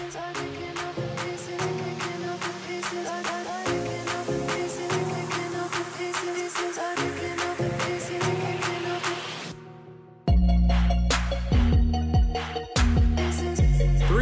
[0.00, 0.08] Three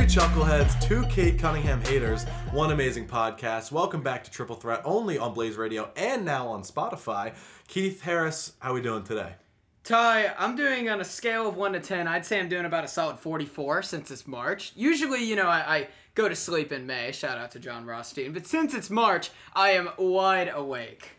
[0.05, 3.71] chuckleheads, two Cade Cunningham haters, one amazing podcast.
[3.71, 7.37] Welcome back to Triple Threat, only on Blaze Radio and now on Spotify.
[7.69, 9.35] Keith Harris, how we doing today?
[9.89, 12.85] Ty, I'm doing on a scale of 1 to 10, I'd say I'm doing about
[12.85, 14.73] a solid 44 since it's March.
[14.77, 18.35] Usually, you know, I, I go to sleep in May, shout out to Jon Rothstein,
[18.35, 21.13] but since it's March, I am wide awake.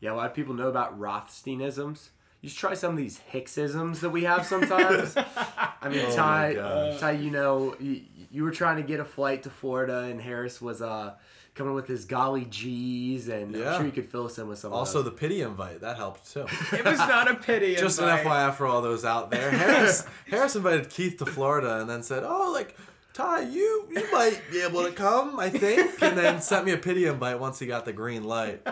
[0.00, 2.08] Yeah, a lot of people know about Rothsteinisms.
[2.40, 5.14] You should try some of these Hicksisms that we have sometimes.
[5.18, 6.96] I mean, Oh Ty.
[6.98, 10.62] Ty, you know, you, you were trying to get a flight to Florida, and Harris
[10.62, 11.12] was uh,
[11.54, 13.70] coming with his golly G's, and Yeah.
[13.72, 14.72] I'm sure you could fill us in with some.
[14.72, 16.46] Also, of the pity invite, that helped too.
[16.72, 17.74] It was not a pity.
[17.76, 18.24] Just an invite.
[18.26, 19.50] FYI for all those out there.
[19.50, 22.76] Harris, Harris invited Keith to Florida and then said, Oh, like,
[23.12, 26.02] Ty, you you might be able to come, I think.
[26.02, 28.66] And then sent me a pity invite once he got the green light.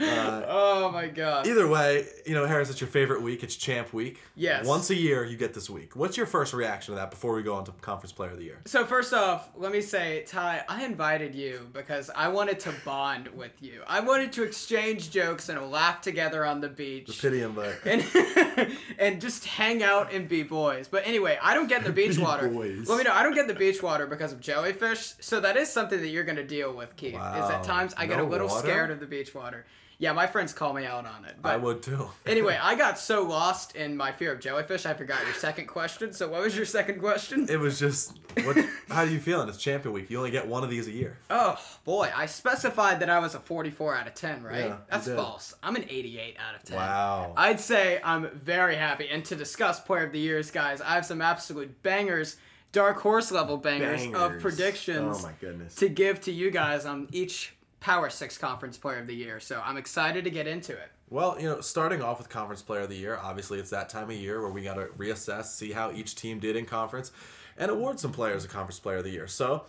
[0.00, 1.46] Uh, Oh my god.
[1.46, 3.42] Either way, you know, Harris, it's your favorite week.
[3.42, 4.20] It's Champ Week.
[4.34, 4.66] Yes.
[4.66, 5.96] Once a year, you get this week.
[5.96, 8.44] What's your first reaction to that before we go on to Conference Player of the
[8.44, 8.60] Year?
[8.66, 13.28] So first off, let me say, Ty, I invited you because I wanted to bond
[13.28, 13.82] with you.
[13.86, 17.06] I wanted to exchange jokes and laugh together on the beach.
[17.06, 17.76] The pity invite.
[17.84, 18.04] and
[18.98, 20.88] and just hang out and be boys.
[20.88, 22.48] But anyway, I don't get the beach Be water.
[22.48, 22.88] boys.
[22.88, 23.12] Let me know.
[23.12, 25.14] I don't get the beach water because of jellyfish.
[25.20, 27.14] So that is something that you're gonna deal with, Keith.
[27.14, 28.66] Is at times I get a little water?
[28.66, 29.64] scared of the beach water.
[29.98, 31.36] Yeah, my friends call me out on it.
[31.40, 32.08] But I would too.
[32.26, 36.12] anyway, I got so lost in my fear of jellyfish, I forgot your second question.
[36.12, 37.46] So what was your second question?
[37.48, 38.56] It was just, what?
[38.88, 39.48] how are you feeling?
[39.48, 40.10] It's Champion Week.
[40.10, 41.16] You only get one of these a year.
[41.30, 44.66] Oh boy, I specified that I was a 44 out of 10, right?
[44.66, 45.54] Yeah, That's false.
[45.62, 46.76] I'm an 88 out of 10.
[46.76, 47.32] Wow.
[47.36, 49.08] I'd say I'm very happy.
[49.08, 52.36] And to discuss Player of the Years, guys, I have some absolute bangers,
[52.72, 55.74] dark horse level bangers, of predictions Oh my goodness.
[55.76, 59.40] to give to you guys on each Power Six Conference Player of the Year.
[59.40, 60.90] So I'm excited to get into it.
[61.08, 64.10] Well, you know, starting off with Conference Player of the Year, obviously it's that time
[64.10, 67.12] of year where we got to reassess, see how each team did in conference,
[67.56, 69.28] and award some players a Conference Player of the Year.
[69.28, 69.66] So,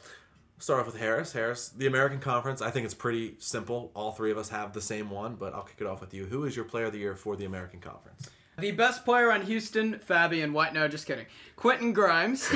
[0.58, 1.34] start off with Harris.
[1.34, 3.92] Harris, the American Conference, I think it's pretty simple.
[3.94, 6.26] All three of us have the same one, but I'll kick it off with you.
[6.26, 8.30] Who is your Player of the Year for the American Conference?
[8.60, 10.74] The best player on Houston, Fabian White.
[10.74, 11.28] No, just kidding.
[11.56, 12.52] Quentin Grimes.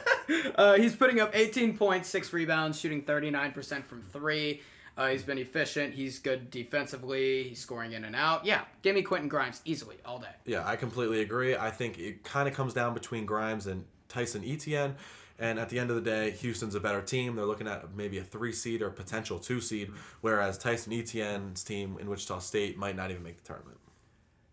[0.56, 4.60] uh, he's putting up 18 points, six rebounds, shooting 39% from three.
[4.96, 5.94] Uh, he's been efficient.
[5.94, 7.44] He's good defensively.
[7.44, 8.46] He's scoring in and out.
[8.46, 10.34] Yeah, give me Quentin Grimes easily all day.
[10.46, 11.54] Yeah, I completely agree.
[11.54, 14.96] I think it kind of comes down between Grimes and Tyson Etienne.
[15.38, 17.36] And at the end of the day, Houston's a better team.
[17.36, 19.90] They're looking at maybe a three seed or potential two seed,
[20.22, 23.76] whereas Tyson Etienne's team in Wichita State might not even make the tournament.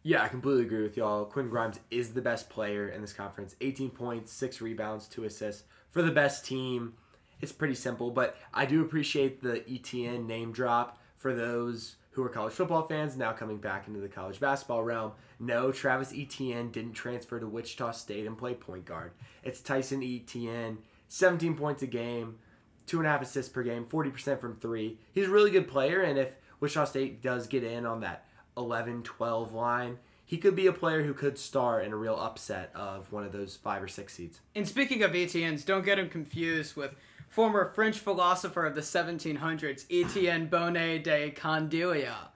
[0.05, 1.23] Yeah, I completely agree with y'all.
[1.23, 3.55] Quinn Grimes is the best player in this conference.
[3.61, 6.95] 18 points, 6 rebounds, 2 assists for the best team.
[7.43, 12.29] It's pretty simple, but I do appreciate the Etienne name drop for those who are
[12.29, 15.11] college football fans now coming back into the college basketball realm.
[15.41, 19.11] No, Travis Etienne didn't transfer to Wichita State and play point guard.
[19.43, 20.77] It's Tyson Etienne,
[21.09, 22.37] 17 points a game,
[22.85, 24.97] two and a half assists per game, 40% from three.
[25.11, 28.25] He's a really good player, and if Wichita State does get in on that
[28.55, 32.71] 11 12 line, he could be a player who could star in a real upset
[32.73, 34.39] of one of those five or six seeds.
[34.55, 36.95] And speaking of Etiennes, don't get him confused with
[37.33, 42.29] former French philosopher of the 1700s, Etienne Bonnot de Condilia.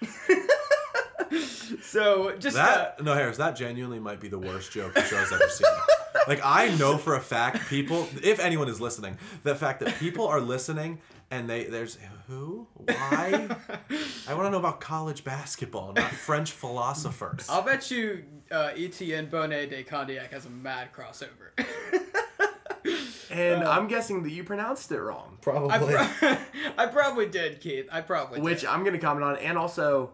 [1.82, 3.36] so just uh, That no, Harris.
[3.36, 5.68] That genuinely might be the worst joke the show's ever seen.
[6.26, 10.26] Like I know for a fact, people, if anyone is listening, the fact that people
[10.26, 11.98] are listening and they there's
[12.28, 13.46] who, why?
[14.26, 17.46] I want to know about college basketball, not French philosophers.
[17.50, 21.50] I'll bet you uh, Etienne Bonnot de Condillac has a mad crossover.
[23.30, 25.94] And I'm guessing that you pronounced it wrong, I, Probably.
[25.94, 26.36] pro-
[26.78, 27.88] I probably did, Keith.
[27.92, 28.44] I probably did.
[28.44, 28.68] which did.
[28.70, 29.36] I'm going to comment on.
[29.38, 30.12] And also,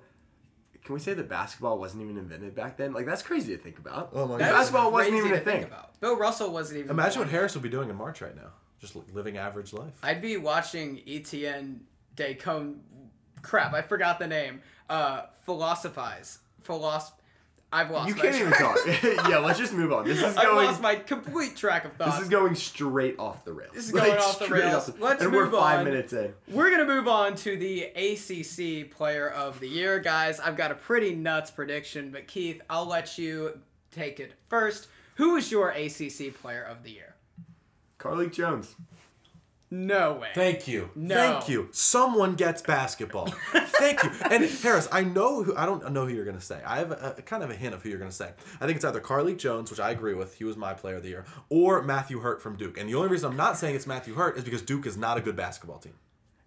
[0.85, 2.93] can we say that basketball wasn't even invented back then?
[2.93, 4.11] Like, that's crazy to think about.
[4.13, 4.49] Oh my That god.
[4.49, 5.65] is basketball wasn't even to a think thing.
[5.65, 6.01] about.
[6.01, 6.91] Bill Russell wasn't even.
[6.91, 8.51] Imagine born what Harris would be doing in March right now.
[8.81, 9.93] Just living average life.
[10.03, 11.81] I'd be watching Etienne
[12.17, 12.81] de Con.
[13.43, 14.63] Crap, I forgot the name.
[14.89, 16.39] Uh, philosophize.
[16.63, 17.15] Philosoph.
[17.73, 18.09] I've lost.
[18.09, 18.79] You can't even talk.
[19.29, 20.05] yeah, let's just move on.
[20.05, 20.67] This is I've going.
[20.67, 22.17] lost my complete track of thoughts.
[22.17, 23.73] This is going straight off the rails.
[23.75, 24.87] This is going off the straight rails.
[24.87, 25.85] the- Let's and move we're five on.
[25.85, 26.35] minutes in.
[26.49, 30.41] We're gonna move on to the ACC Player of the Year, guys.
[30.41, 33.59] I've got a pretty nuts prediction, but Keith, I'll let you
[33.93, 34.89] take it first.
[35.15, 37.15] Who is your ACC Player of the Year?
[37.99, 38.75] Carlik Jones.
[39.73, 40.29] No way.
[40.35, 40.91] Thank you.
[40.97, 41.15] No.
[41.15, 41.69] Thank you.
[41.71, 43.27] Someone gets basketball.
[43.53, 44.11] Thank you.
[44.29, 46.61] And Harris, I know who I don't know who you're gonna say.
[46.67, 48.31] I have a, a kind of a hint of who you're gonna say.
[48.61, 51.03] I think it's either Carlik Jones, which I agree with, he was my player of
[51.05, 52.79] the year, or Matthew Hurt from Duke.
[52.79, 55.17] And the only reason I'm not saying it's Matthew Hurt is because Duke is not
[55.19, 55.95] a good basketball team.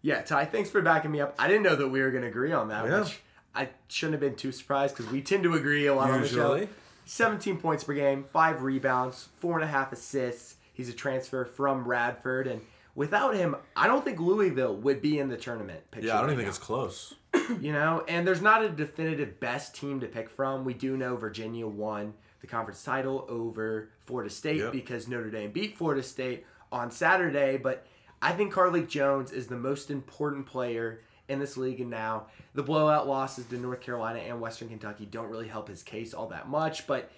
[0.01, 1.33] Yeah, Ty, thanks for backing me up.
[1.39, 2.99] I didn't know that we were going to agree on that, Yeah.
[3.03, 3.21] which
[3.55, 6.27] I shouldn't have been too surprised because we tend to agree a lot on the
[6.27, 6.67] show.
[7.05, 10.55] 17 points per game, five rebounds, four and a half assists.
[10.73, 12.59] He's a transfer from Radford, and
[12.95, 15.89] without him, I don't think Louisville would be in the tournament.
[15.91, 17.15] Picture Yeah, I don't right even think it's close.
[17.61, 20.65] you know, and there's not a definitive best team to pick from.
[20.65, 24.71] We do know Virginia won the conference title over Florida State Yep.
[24.71, 27.85] because Notre Dame beat Florida State on Saturday, but
[28.21, 32.63] I think Carlik Jones is the most important player in this league and now the
[32.63, 36.49] blowout losses to North Carolina and Western Kentucky don't really help his case all that
[36.49, 37.09] much, but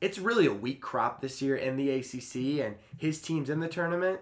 [0.00, 3.68] it's really a weak crop this year in the ACC and his team's in the
[3.68, 4.20] tournament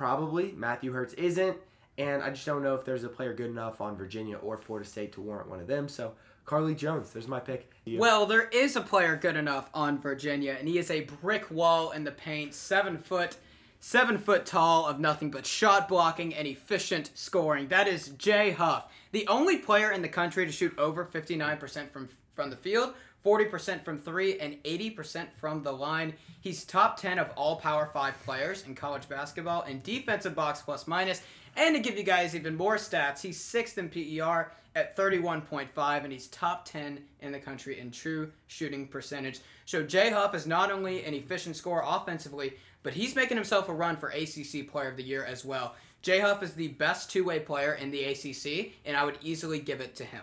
[0.00, 1.58] probably Matthew Hurt's isn't
[1.98, 4.88] and I just don't know if there's a player good enough on Virginia or Florida
[4.88, 5.90] State to warrant one of them.
[5.90, 6.14] So
[6.46, 7.70] Carlik Jones, there's my pick.
[7.86, 11.90] Well, there is a player good enough on Virginia, and he is a brick wall
[11.90, 13.36] in the paint, seven foot,
[13.80, 17.68] seven foot tall, of nothing but shot blocking and efficient scoring.
[17.68, 22.08] That is Jay Huff, the only player in the country to shoot over 59% from
[22.34, 22.94] from the field,
[23.24, 26.14] 40% from three, and 80% from the line.
[26.40, 30.86] He's top 10 of all Power Five players in college basketball in defensive box plus
[30.86, 31.22] minus.
[31.56, 36.12] And to give you guys even more stats, he's sixth in PER at 31.5, and
[36.12, 39.40] he's top 10 in the country in true shooting percentage.
[39.64, 43.74] So Jay Huff is not only an efficient scorer offensively, but he's making himself a
[43.74, 45.74] run for ACC Player of the Year as well.
[46.02, 49.80] Jay Huff is the best two-way player in the ACC, and I would easily give
[49.80, 50.22] it to him.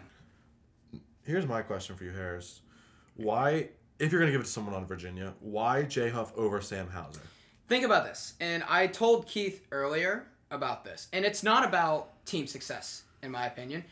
[1.23, 2.61] Here's my question for you, Harris.
[3.17, 3.69] Why,
[3.99, 7.21] if you're gonna give it to someone on Virginia, why Jay Huff over Sam Hauser?
[7.67, 12.47] Think about this, and I told Keith earlier about this, and it's not about team
[12.47, 13.83] success, in my opinion.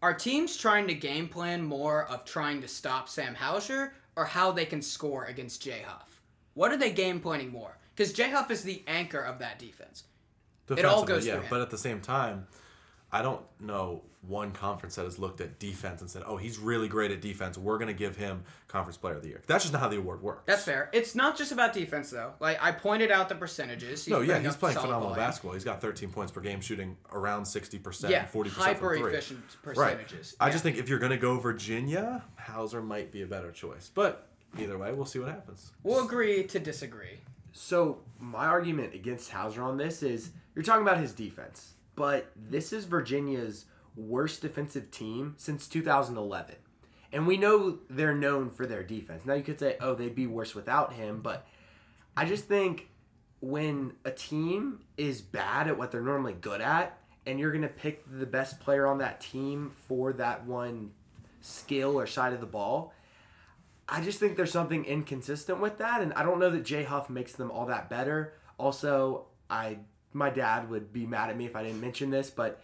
[0.00, 4.52] Are teams trying to game plan more of trying to stop Sam Hauser or how
[4.52, 6.20] they can score against Jay Huff?
[6.54, 7.76] What are they game planning more?
[7.94, 10.04] Because Jay Huff is the anchor of that defense.
[10.70, 11.50] It all goes yeah, through him.
[11.50, 12.46] but at the same time,
[13.10, 16.88] I don't know one conference that has looked at defense and said, "Oh, he's really
[16.88, 17.56] great at defense.
[17.56, 20.20] We're gonna give him conference player of the year." That's just not how the award
[20.20, 20.42] works.
[20.44, 20.90] That's fair.
[20.92, 22.34] It's not just about defense, though.
[22.38, 24.06] Like, I pointed out the percentages.
[24.08, 25.26] No, yeah, he's playing solid phenomenal volume.
[25.26, 25.52] basketball.
[25.54, 29.12] He's got 13 points per game, shooting around 60%, Yeah, 40% hyper from three.
[29.12, 29.74] efficient Right.
[29.74, 30.36] percentages.
[30.40, 33.90] I just think if you're gonna go Virginia, Hauser might be a better choice.
[33.94, 34.26] But
[34.58, 35.72] either way, we'll see what happens.
[35.82, 37.20] We'll agree to disagree.
[37.52, 42.72] So my argument against Hauser on this is you're talking about his defense, but this
[42.72, 43.64] is Virginia's
[43.96, 46.54] worst defensive team since 2011.
[47.12, 49.26] And we know they're known for their defense.
[49.26, 51.44] Now you could say, oh, they'd be worse without him, but
[52.16, 52.88] I just think
[53.40, 56.96] when a team is bad at what they're normally good at,
[57.26, 60.92] and you're going to pick the best player on that team for that one
[61.40, 62.94] skill or side of the ball,
[63.88, 67.10] I just think there's something inconsistent with that, and I don't know that Jay Huff
[67.10, 68.34] makes them all that better.
[68.56, 69.78] Also, I
[70.18, 72.60] my dad would be mad at me if I didn't mention this, but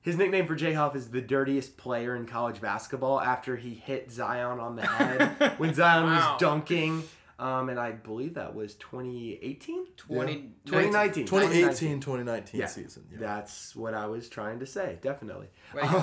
[0.00, 4.10] his nickname for Jay Huff is the dirtiest player in college basketball after he hit
[4.10, 6.32] Zion on the head when Zion Wow.
[6.32, 7.02] was dunking.
[7.38, 9.86] Um, and I believe that was 2018?
[9.96, 10.34] 20,
[10.66, 11.26] 2019.
[11.26, 12.66] 2018 2019 Yeah.
[12.66, 13.04] season.
[13.10, 13.18] Yeah.
[13.20, 15.48] That's what I was trying to say, definitely.
[15.74, 15.98] Way to go,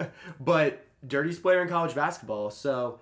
[0.00, 0.06] Um,
[0.40, 3.00] but dirtiest player in college basketball, so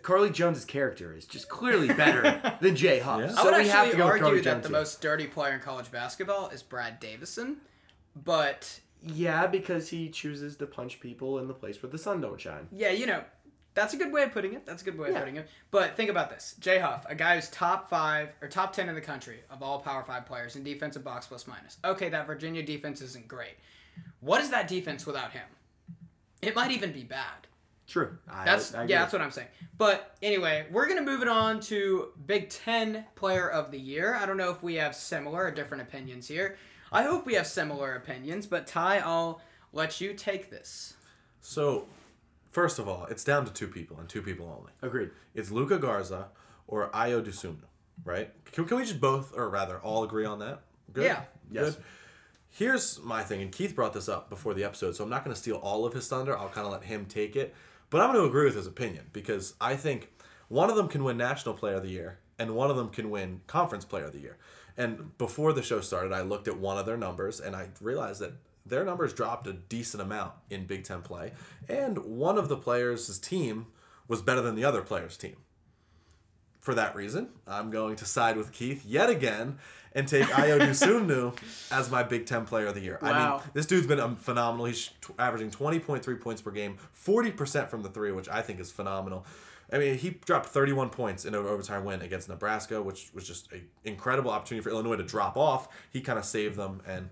[0.00, 3.20] Carlik Jones' character is just clearly better than Jay Huff.
[3.20, 3.28] Yeah.
[3.34, 4.78] So I would we have to actually go with Carlik argue that Jones the here.
[4.78, 7.58] most dirty player in college basketball is Brad Davison,
[8.24, 12.40] but Yeah, because he chooses to punch people in the place where the sun don't
[12.40, 12.68] shine.
[12.72, 13.22] yeah, you know,
[13.74, 14.66] that's a good way of putting it.
[14.66, 15.14] That's a good way Yeah.
[15.14, 15.48] of putting it.
[15.70, 18.94] But think about this: Jay Huff, a guy who's top five or top ten in
[18.94, 21.78] the country of all Power Five players in defensive box plus minus.
[21.84, 23.54] Okay, that Virginia defense isn't great.
[24.20, 25.46] What is that defense without him?
[26.42, 27.46] It might even be bad.
[27.88, 28.16] True.
[28.30, 28.92] I, That's I agree.
[28.92, 29.48] yeah, that's what I'm saying.
[29.76, 34.14] But anyway, we're gonna move it on to Big Ten Player of the Year.
[34.14, 36.56] I don't know if we have similar or different opinions here.
[36.90, 39.40] I hope we have similar opinions, but Ty, I'll
[39.72, 40.94] let you take this.
[41.40, 41.88] So,
[42.50, 44.72] first of all, it's down to two people and two people only.
[44.82, 45.10] Agreed.
[45.34, 46.28] It's Luka Garza
[46.66, 47.64] or Ayo Dosunmu,
[48.04, 48.30] right?
[48.52, 50.60] Can, can we just both, or rather, all agree on that?
[50.92, 51.04] Good?
[51.04, 51.22] Yeah.
[51.50, 51.74] Yes.
[51.74, 51.84] Good.
[52.50, 55.34] Here's my thing, and Keith brought this up before the episode, so I'm not going
[55.34, 56.38] to steal all of his thunder.
[56.38, 57.54] I'll kind of let him take it.
[57.92, 60.10] But I'm going to agree with his opinion because I think
[60.48, 63.10] one of them can win National Player of the Year and one of them can
[63.10, 64.38] win Conference Player of the Year.
[64.78, 68.22] And before the show started, I looked at one of their numbers and I realized
[68.22, 68.32] that
[68.64, 71.32] their numbers dropped a decent amount in Big Ten play.
[71.68, 73.66] And one of the players' team
[74.08, 75.36] was better than the other player's team.
[76.62, 79.58] For that reason, I'm going to side with Keith yet again
[79.94, 81.36] and take Ayo Dosunmu
[81.72, 82.98] as my Big Ten Player of the Year.
[83.02, 84.66] I mean, this dude's been um, phenomenal.
[84.66, 88.70] He's t- averaging 20.3 points per game, 40% from the three, which I think is
[88.70, 89.26] phenomenal.
[89.72, 93.50] I mean, he dropped 31 points in an overtime win against Nebraska, which was just
[93.52, 95.68] an incredible opportunity for Illinois to drop off.
[95.90, 97.08] He kind of saved them, and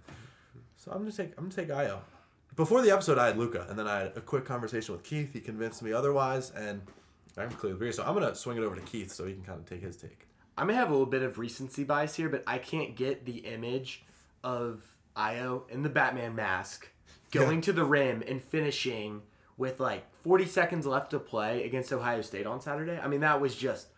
[0.76, 1.99] so I'm gonna take I'm gonna take Ayo.
[2.57, 5.33] Before the episode, I had Luka, and then I had a quick conversation with Keith.
[5.33, 6.83] He convinced me otherwise, and
[7.38, 7.92] I completely agree.
[7.92, 9.96] So I'm gonna swing it over to Keith so he can kind of take his
[9.96, 10.26] take.
[10.58, 13.38] I may have a little bit of recency bias here, but I can't get the
[13.38, 14.04] image
[14.44, 14.82] of
[15.16, 16.88] Ayo in the Batman mask
[17.30, 17.62] going Yeah.
[17.62, 19.22] to the rim and finishing
[19.56, 22.99] with like 40 seconds left to play against Ohio State on Saturday.
[22.99, 23.88] I mean, that was just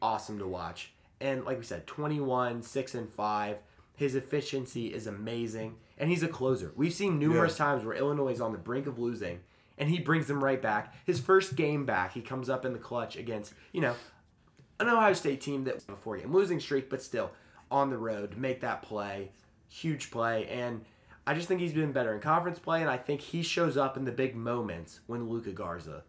[0.00, 0.92] awesome to watch.
[1.20, 3.56] And like we said, 21, 6 and 5.
[3.94, 5.76] His efficiency is amazing.
[5.98, 6.72] And he's a closer.
[6.74, 7.66] We've seen numerous Yeah.
[7.66, 9.40] times where Illinois is on the brink of losing
[9.82, 10.94] and he brings them right back.
[11.04, 13.96] His first game back, he comes up in the clutch against, you know,
[14.78, 17.32] an Ohio State team that was a four game losing streak, but still
[17.68, 19.32] on the road, make that play,
[19.68, 20.46] huge play.
[20.46, 20.84] And
[21.26, 23.96] I just think he's been better in conference play, and I think he shows up
[23.96, 26.04] in the big moments when Luka Garza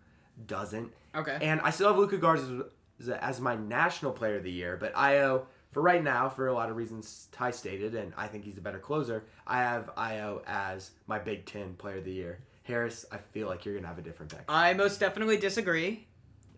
[0.46, 0.92] doesn't.
[1.16, 1.40] Okay.
[1.42, 2.66] And I still have Luka Garza
[3.00, 6.54] as- as my national player of the year, but Ayo, for right now, for a
[6.54, 10.44] lot of reasons Ty stated, and I think he's a better closer, I have Ayo
[10.46, 12.38] as my Big Ten player of the year.
[12.64, 14.42] Harris, I feel like you're going to have a different pick.
[14.48, 16.08] I most definitely disagree.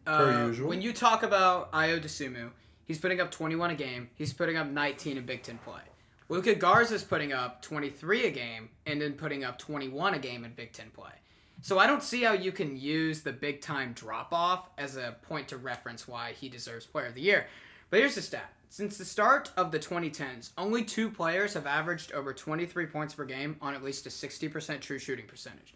[0.05, 0.69] Per Uh, usual.
[0.69, 2.51] When you talk about Ayo Dosunmu,
[2.85, 4.09] he's putting up 21 a game.
[4.15, 5.81] He's putting up 19 in Big Ten play.
[6.29, 10.53] Luka Garza's putting up 23 a game and then putting up 21 a game in
[10.53, 11.11] Big Ten play.
[11.61, 15.15] So I don't see how you can use the big time drop off as a
[15.23, 17.47] point to reference why he deserves Player of the Year.
[17.89, 18.51] But here's the stat.
[18.69, 23.23] Since the start of the 2010s, only two players have averaged over 23 points per
[23.23, 25.73] game on at least a 60% true shooting percentage.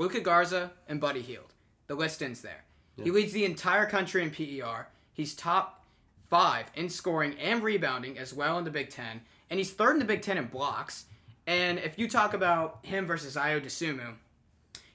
[0.00, 1.52] Luka Garza and Buddy Hield.
[1.86, 2.64] The list ends there.
[3.02, 4.86] He leads the entire country in PER.
[5.12, 5.84] He's top
[6.28, 9.98] five in scoring and rebounding as well in the Big Ten, and he's third in
[9.98, 11.04] the Big Ten in blocks.
[11.46, 14.14] And if you talk about him versus Ayo Dosunmu,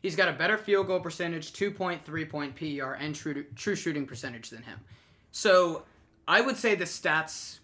[0.02, 4.50] he's got a better field goal percentage, 2.3 point PER, and true true shooting percentage
[4.50, 4.80] than him.
[5.32, 5.84] So
[6.28, 7.60] I would say the stats,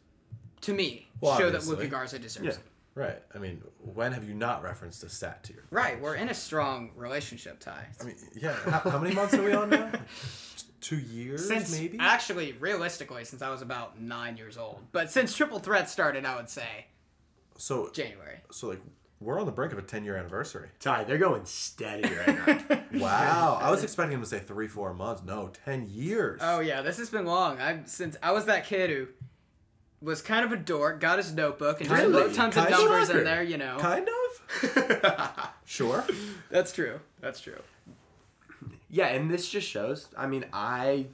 [0.61, 1.75] to me, Well, show that obviously.
[1.77, 2.51] Luka Garza deserves Yeah.
[2.53, 2.59] it.
[2.93, 3.21] Right.
[3.33, 5.63] I mean, when have you not referenced a stat tier?
[5.71, 7.85] Right, we're in a strong relationship, Ty.
[7.99, 8.53] I mean, yeah.
[8.65, 9.91] How, how many months are we on now?
[10.81, 11.97] Two years, Since maybe.
[11.99, 16.35] actually, realistically, since I was about nine years old, but since Triple Threat started, I
[16.35, 16.87] would say
[17.55, 18.37] so, January.
[18.51, 18.81] so like,
[19.19, 20.69] we're on the brink of a ten-year anniversary.
[20.79, 22.81] Ty, they're going steady right now.
[22.99, 23.59] Wow.
[23.61, 25.21] I was expecting him to say three, four months.
[25.23, 26.41] No, ten years.
[26.43, 27.61] Oh yeah, this has been long.
[27.61, 29.07] I since I was that kid who
[30.01, 32.79] was kind of a dork, got his notebook and just wrote tons of Kind of.
[32.81, 33.43] numbers in there.
[33.43, 35.49] You know, Kind of.
[35.65, 36.03] sure.
[36.49, 36.99] that's true.
[37.19, 37.59] That's true.
[38.89, 40.07] Yeah, and this just shows.
[40.17, 41.07] I mean, I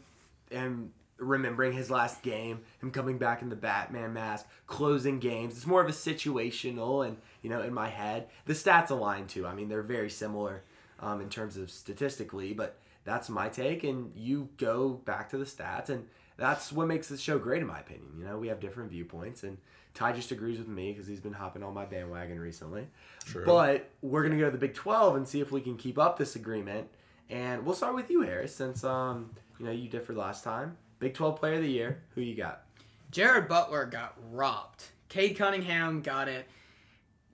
[0.51, 5.55] am remembering his last game, him coming back in the Batman mask, closing games.
[5.55, 9.45] It's more of a situational, and you know, in my head, the stats align too.
[9.45, 10.63] I mean, they're very similar
[10.99, 13.83] um, in terms of statistically, but that's my take.
[13.83, 17.67] And you go back to the stats, and that's what makes this show great, in
[17.67, 18.11] my opinion.
[18.17, 19.57] You know, we have different viewpoints, and
[19.93, 22.87] Ty just agrees with me because he's been hopping on my bandwagon recently.
[23.25, 23.43] True.
[23.45, 26.17] But we're gonna go to the Big Twelve and see if we can keep up
[26.17, 26.87] this agreement.
[27.29, 30.77] And we'll start with you, Harris, since um you know you differed last time.
[30.99, 32.03] Big Twelve Player of the Year.
[32.15, 32.63] Who you got?
[33.11, 34.83] Jared Butler got robbed.
[35.09, 36.47] Cade Cunningham got it.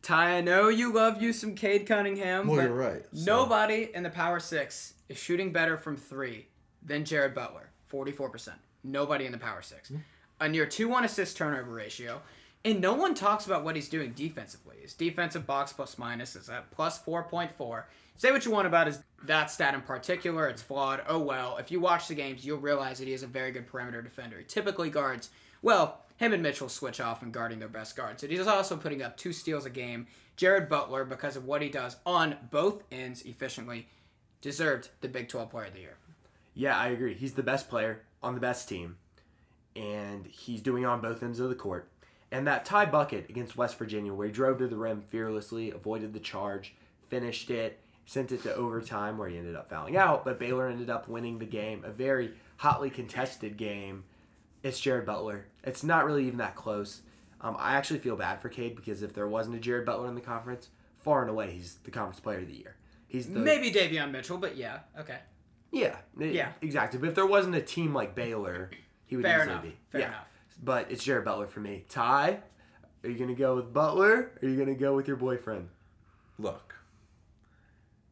[0.01, 2.48] Ty, I know you love you some Cade Cunningham.
[2.48, 6.48] Well, but you're right, so- Nobody in the Power Six is shooting better from three
[6.86, 8.50] than Jared Butler, 44%.
[8.83, 9.89] Nobody in the Power Six.
[9.89, 9.97] Hmm.
[10.39, 12.21] A near 2 1 assist turnover ratio.
[12.65, 14.77] And no one talks about what he's doing defensively.
[14.81, 17.83] His defensive box plus minus is at plus 4.4.
[18.15, 21.03] Say what you want about his that stat in particular, it's flawed.
[21.07, 21.57] Oh well.
[21.57, 24.37] If you watch the games, you'll realize that he is a very good perimeter defender.
[24.37, 25.29] He typically guards
[25.63, 28.21] well, him and Mitchell switch off and guarding their best guards.
[28.21, 30.05] And he's also putting up two steals a game.
[30.35, 33.87] Jared Butler, because of what he does on both ends efficiently,
[34.41, 35.97] deserved the Big 12 Player of the Year.
[36.53, 37.15] Yeah, I agree.
[37.15, 38.98] He's the best player on the best team,
[39.75, 41.89] and he's doing on both ends of the court.
[42.32, 46.13] And that tie bucket against West Virginia, where he drove to the rim fearlessly, avoided
[46.13, 46.74] the charge,
[47.08, 50.89] finished it, sent it to overtime, where he ended up fouling out, but Baylor ended
[50.89, 51.84] up winning the game.
[51.86, 54.03] A very hotly contested game.
[54.63, 55.46] It's Jared Butler.
[55.63, 57.01] It's not really even that close.
[57.42, 60.15] Um, I actually feel bad for Cade because if there wasn't a Jared Butler in
[60.15, 60.70] the conference,
[61.03, 62.75] far and away, he's the conference player of the year.
[63.08, 65.20] He's the Maybe Davion Mitchell, but yeah, okay.
[65.74, 66.51] Yeah, Yeah.
[66.62, 67.00] exactly.
[67.00, 68.70] But if there wasn't a team like Baylor,
[69.06, 69.63] he would Fair easily enough.
[69.63, 69.77] be.
[69.89, 70.08] Fair yeah.
[70.08, 70.27] enough.
[70.63, 71.84] But it's Jared Butler for me.
[71.89, 72.39] Ty,
[73.03, 74.13] are you gonna go with Butler?
[74.13, 75.68] Or are you gonna go with your boyfriend?
[76.39, 76.75] Look.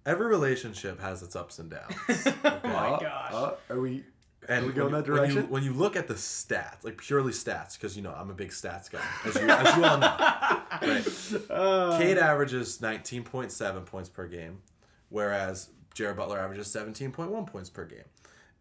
[0.06, 1.96] Every relationship has its ups and downs.
[2.44, 3.34] Oh my Uh, gosh.
[3.34, 4.04] uh, are we?
[4.50, 5.50] And we go when in that you- when you- direction?
[5.52, 8.50] When you, look at the stats, like purely stats, because you know I'm a big
[8.50, 10.18] stats guy, as you, as you all know.
[10.82, 12.00] Right.
[12.00, 14.64] Cade averages 19.7 points per game,
[15.10, 18.06] whereas Jared Butler averages 17.1 points per game.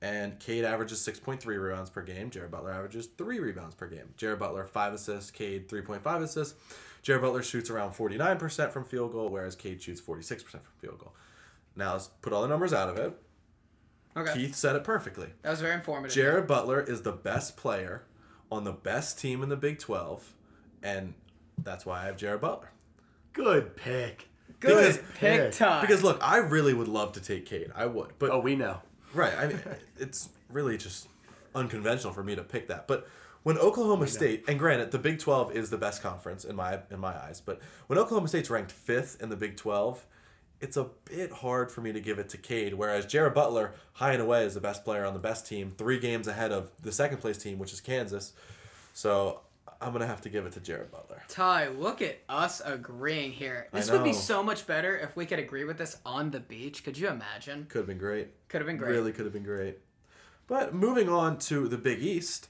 [0.02, 2.30] And Cade averages 6.3 rebounds per game.
[2.30, 4.14] Jared Butler averages 3 rebounds per game.
[4.16, 6.54] Jared Butler 5 assists, Cade 3.5 assists.
[7.02, 11.14] Jared Butler shoots around 49% from field goal, whereas Cade shoots 46% from field goal.
[11.76, 13.18] Now let's put all the numbers out of it.
[14.16, 14.34] Okay.
[14.34, 15.28] Keith said it perfectly.
[15.42, 16.14] That was very informative.
[16.14, 18.04] Jared Butler is the best player
[18.50, 20.34] on the best team in the Big 12,
[20.82, 21.14] and
[21.58, 22.72] that's why I have Jared Butler.
[23.32, 24.29] Good pick.
[24.60, 25.80] Good because- pick time.
[25.80, 27.70] Because look, I really would love to take Cade.
[27.74, 28.80] I would, but Oh, we know.
[29.14, 29.60] right, I mean,
[29.98, 31.08] it's really just
[31.54, 32.86] unconventional for me to pick that.
[32.86, 33.06] But
[33.42, 37.00] when Oklahoma State, and granted, the Big 12 is the best conference in my in
[37.00, 40.04] my eyes, but when Oklahoma State's ranked fifth in the Big 12,
[40.60, 42.74] it's a bit hard for me to give it to Cade.
[42.74, 45.98] Whereas Jared Butler, high and away, is the best player on the best team, three
[45.98, 48.34] games ahead of the second place team, which is Kansas.
[48.92, 49.40] So
[49.80, 51.22] I'm gonna have to give it to Jared Butler.
[51.28, 53.68] Ty, look at us agreeing here.
[53.72, 56.84] This would be so much better if we could agree with this on the beach.
[56.84, 57.66] Could you imagine?
[57.68, 58.28] Could have been great.
[58.49, 58.90] Could have been great.
[58.90, 59.78] Really could have been great.
[60.46, 62.49] But moving on to the Big East,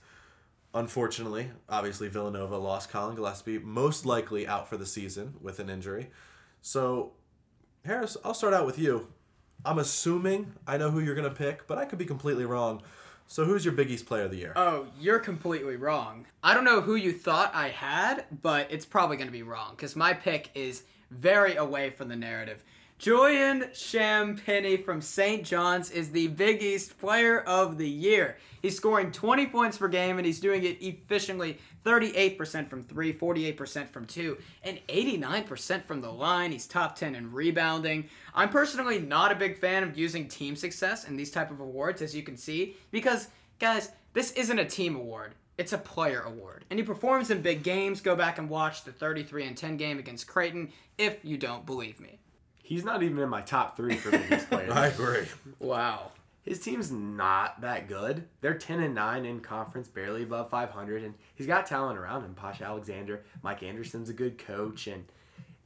[0.75, 6.11] unfortunately, obviously Villanova lost Collin Gillespie, most likely out for the season with an injury.
[6.63, 7.13] So,
[7.85, 9.09] Harris, I'll start out with you.
[9.65, 12.83] I'm assuming I know who you're going to pick, but I could be completely wrong.
[13.31, 14.53] So, who's your Big East player of the year?
[14.57, 16.27] Oh, you're completely wrong.
[16.43, 19.75] I don't know who you thought I had, but it's probably going to be wrong
[19.77, 20.83] because my pick is
[21.13, 22.65] very away from the narrative.
[23.01, 25.43] Julian Champagnie from St.
[25.43, 28.37] John's is the Big East Player of the Year.
[28.61, 33.89] He's scoring 20 points per game and he's doing it efficiently 38% from 3, 48%
[33.89, 36.53] from 2, and 89% from the line.
[36.53, 38.07] He's top 10 in rebounding.
[38.35, 42.03] I'm personally not a big fan of using team success in these type of awards
[42.03, 43.29] as you can see because
[43.59, 45.33] guys, this isn't a team award.
[45.57, 46.67] It's a player award.
[46.69, 48.03] And he performs in big games.
[48.03, 51.99] Go back and watch the 33 and 10 game against Creighton if you don't believe
[51.99, 52.20] me.
[52.71, 54.71] He's not even in my top three for biggest players.
[54.71, 55.27] I agree.
[55.59, 56.13] Wow.
[56.45, 58.29] His team's not that good.
[58.43, 62.35] They're 10 and 9 in conference, barely above 500, and he's got talent around him.
[62.35, 65.05] Posh Alexander, Mike Anderson's a good coach, and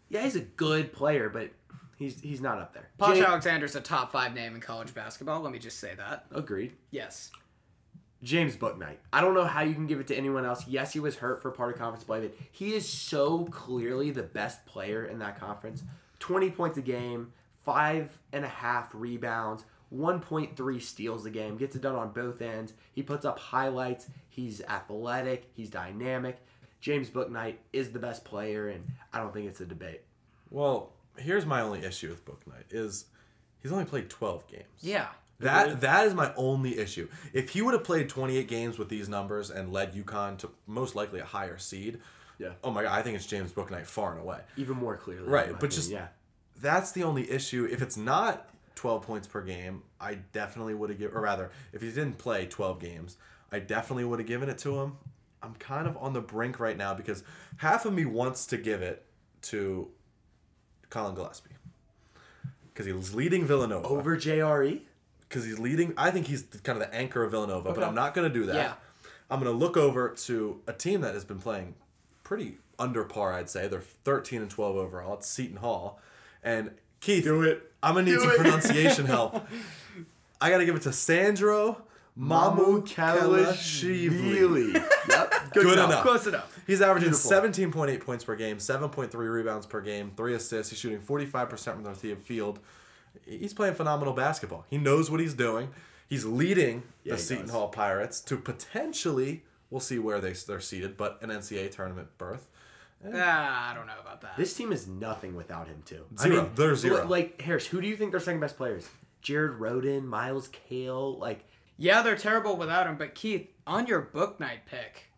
[0.09, 1.51] yeah, he's a good player, but
[1.99, 2.89] he's he's not up there.
[2.97, 5.43] Posh Jay- Alexander's a top five name in college basketball.
[5.43, 6.25] Let me just say that.
[6.33, 6.73] Agreed.
[6.91, 7.31] Yes.
[8.23, 8.97] James Bouknight.
[9.13, 10.67] I don't know how you can give it to anyone else.
[10.67, 14.23] Yes, he was hurt for part of conference play, but he is so clearly the
[14.23, 15.83] best player in that conference.
[16.25, 17.35] 20 points a game,
[17.67, 22.73] five and a half rebounds, 1.3 steals a game, gets it done on both ends.
[22.95, 24.07] He puts up highlights.
[24.31, 26.39] He's athletic, he's dynamic.
[26.81, 30.01] James Bouknight is the best player, and I don't think it's a debate.
[30.49, 33.05] Well, here's my only issue with Bouknight is
[33.61, 34.65] he's only played 12 games.
[34.81, 35.09] Yeah.
[35.41, 37.07] That that is my only issue.
[37.35, 40.95] If he would have played 28 games with these numbers and led UConn to most
[40.95, 42.01] likely a higher seed,
[42.39, 42.51] Yeah.
[42.63, 44.41] oh my god, I think it's James Bouknight far and away.
[44.57, 45.29] Even more clearly.
[45.29, 46.09] Right, but opinion, just yeah.
[46.61, 47.69] that's the only issue.
[47.71, 51.83] If it's not 12 points per game, I definitely would have given, or rather, if
[51.83, 53.17] he didn't play 12 games,
[53.53, 54.97] I definitely would have given it to him.
[55.43, 57.23] I'm kind of on the brink right now because
[57.59, 59.05] half of me wants to give it
[59.43, 59.89] to
[60.91, 61.51] Collin Gillespie
[62.73, 64.17] because he's leading Villanova Over?
[64.17, 64.81] JRE?
[65.35, 65.93] because he's leading.
[65.97, 68.47] I think he's kind of the anchor of Villanova, but I'm not going to do
[68.47, 68.55] that.
[68.55, 68.73] Yeah.
[69.29, 71.75] I'm going to look over to a team that has been playing
[72.25, 73.69] pretty under par, I'd say.
[73.69, 75.15] They're 13 and 12 overall.
[75.15, 76.01] It's Seton Hall.
[76.43, 77.71] And Keith, Do it.
[77.83, 78.37] I'm going to need Do some it.
[78.39, 79.47] pronunciation help.
[80.41, 81.83] I got to give it to Sandro
[82.19, 84.75] Mamukelashvili.
[85.09, 85.35] Yep.
[85.53, 86.03] Good enough.
[86.03, 86.59] Close enough.
[86.67, 87.31] He's averaging Beautiful.
[87.87, 90.71] 17.8 points per game, 7.3 rebounds per game, 3 assists.
[90.71, 92.59] He's shooting 45% from the field.
[93.27, 94.65] He's playing phenomenal basketball.
[94.69, 95.69] He knows what he's doing.
[96.09, 97.55] He's leading Yeah, the he Seton does.
[97.55, 102.47] Hall Pirates to potentially, we'll see where they, they're seated, but an NCAA tournament berth.
[103.13, 104.37] Ah, I don't know about that.
[104.37, 106.05] This team is nothing without him too.
[106.17, 106.49] Zero.
[106.55, 107.05] They're zero.
[107.09, 108.89] Like Harris, who do you think their second best players?
[109.21, 111.45] Jared Rhoden, Myles Cale, like
[111.77, 115.11] Yeah, they're terrible without him, but Keith, on your Bouknight pick,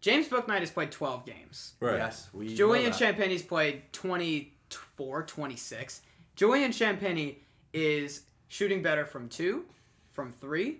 [0.00, 1.74] James Bouknight has played 12 games.
[1.78, 1.96] Right.
[1.98, 2.98] yes, we know Julian that.
[2.98, 6.00] Champagnie's played 24, 26.
[6.34, 7.36] Julian Champagny
[7.74, 9.66] is shooting better from two,
[10.12, 10.78] from three,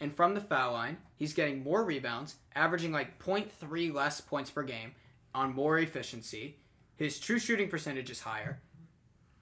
[0.00, 0.98] and from the foul line.
[1.16, 4.92] He's getting more rebounds, averaging like 0.3 less points per game
[5.34, 6.56] on more efficiency.
[6.96, 8.60] His true shooting percentage is higher.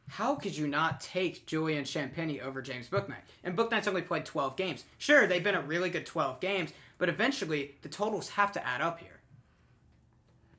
[0.08, 3.24] How could you not take Julian Champagnie over James Bouknight?
[3.42, 4.84] And Bouknight's only played 12 games.
[4.98, 8.80] Sure, they've been a really good 12 games, but eventually the totals have to add
[8.80, 9.20] up here.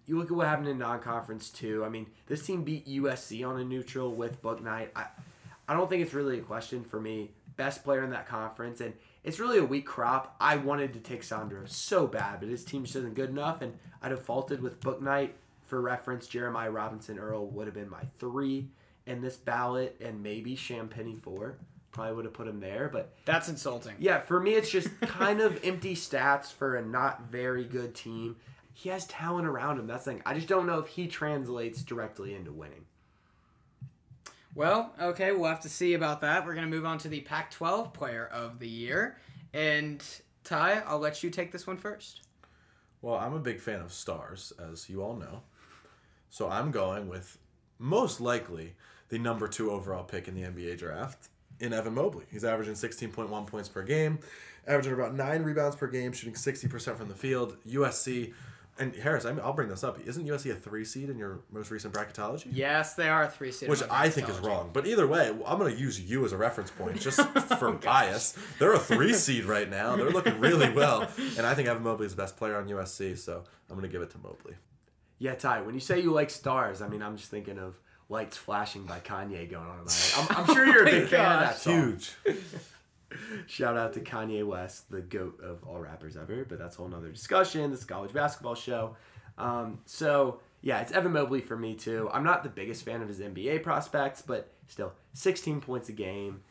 [0.07, 1.83] You look at what happened in non-conference too.
[1.83, 4.89] I mean, this team beat USC on a neutral with Bouknight.
[4.95, 5.05] I,
[5.67, 7.31] I don't think it's really a question for me.
[7.55, 8.93] Best player in that conference, and
[9.25, 10.35] it's really a weak crop.
[10.39, 13.73] I wanted to take Sandro so bad, but his team just isn't good enough, and
[14.01, 15.31] I defaulted with Bouknight.
[15.65, 18.69] For reference, Jeremiah Robinson Earl would have been my three
[19.07, 21.57] in this ballot, and maybe Champagnie four.
[21.91, 23.95] Probably would have put him there, but That's insulting.
[23.99, 28.35] yeah, for me, it's just kind of empty stats for a not very good team.
[28.73, 29.87] He has talent around him.
[29.87, 30.21] That's the thing.
[30.25, 32.85] I just don't know if he translates directly into winning.
[34.55, 36.45] Well, okay, we'll have to see about that.
[36.45, 39.17] We're going to move on to the Pac 12 player of the year.
[39.53, 40.01] And
[40.45, 42.21] Ty, I'll let you take this one first.
[43.01, 45.41] Well, I'm a big fan of stars, as you all know.
[46.29, 47.37] So I'm going with
[47.79, 48.75] most likely
[49.09, 51.27] the number two overall pick in the NBA draft
[51.59, 52.23] in Evan Mobley.
[52.31, 54.19] He's averaging 16.1 points per game,
[54.65, 57.57] averaging about nine rebounds per game, shooting 60% from the field.
[57.67, 58.33] USC,
[58.77, 59.99] and Harris, I mean, I'll bring this up.
[60.05, 62.47] Isn't USC a three seed in your most recent bracketology?
[62.51, 63.69] Yes, they are a three seed.
[63.69, 64.71] Which I think is wrong.
[64.73, 67.21] But either way, I'm going to use you as a reference point just
[67.59, 68.37] for oh bias.
[68.59, 69.95] They're a three seed right now.
[69.95, 71.09] They're looking really well.
[71.37, 73.91] And I think Evan Mobley is the best player on USC, so I'm going to
[73.91, 74.55] give it to Mobley.
[75.19, 78.35] Yeah, Ty, when you say you like stars, I mean, I'm just thinking of Lights
[78.35, 80.27] Flashing by Kanye going on in my head.
[80.29, 81.57] I'm, I'm sure you're a big oh fan of that gosh.
[81.59, 81.73] song.
[81.73, 82.11] Huge.
[83.47, 86.87] Shout out to Kanye West, the goat of all rappers ever, but that's a whole
[86.87, 87.71] nother discussion.
[87.71, 88.95] This is a college basketball show.
[89.37, 92.09] Um, so, yeah, it's Evan Mobley for me, too.
[92.13, 96.41] I'm not the biggest fan of his NBA prospects, but still, 16 points a game,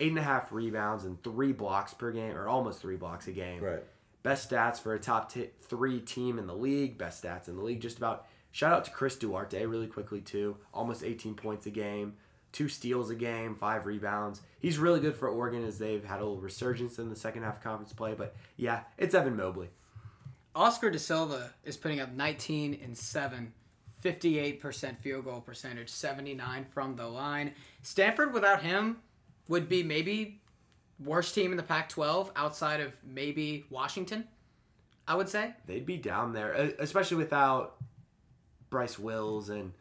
[0.00, 3.62] 8.5 rebounds, and 3 blocks per game, or almost 3 blocks a game.
[3.62, 3.82] Right.
[4.22, 6.98] Best stats for a top t- three team in the league.
[6.98, 8.26] Best stats in the league, just about.
[8.50, 10.56] Shout out to Chris Duarte really quickly too.
[10.74, 12.14] Almost 18 points a game,
[12.52, 14.40] two steals a game, five rebounds.
[14.58, 17.56] He's really good for Oregon as they've had a little resurgence in the second half
[17.56, 18.14] of conference play.
[18.16, 19.68] But yeah, it's Evan Mobley.
[20.54, 23.52] Oscar da Silva is putting up 19 and 7,
[24.02, 27.52] 58% field goal percentage, 79 from the line.
[27.82, 28.98] Stanford without him
[29.48, 30.40] would be maybe
[31.02, 34.26] worst team in the Pac 12 outside of maybe Washington,
[35.06, 35.54] I would say.
[35.66, 37.76] They'd be down there, especially without
[38.68, 39.72] Bryce Wills and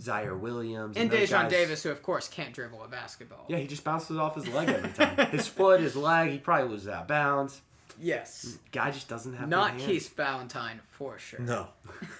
[0.00, 1.48] Ziaire Williams And those Daejon.
[1.48, 3.44] Davis, who of course can't dribble a basketball.
[3.48, 5.26] Yeah, he just bounces off his leg every time.
[5.30, 7.60] his foot, his leg, he probably loses out of bounds.
[8.00, 8.58] Yes.
[8.72, 9.92] Guy just doesn't have Not good hands.
[9.92, 11.40] Keith Valentine for sure.
[11.40, 11.68] No.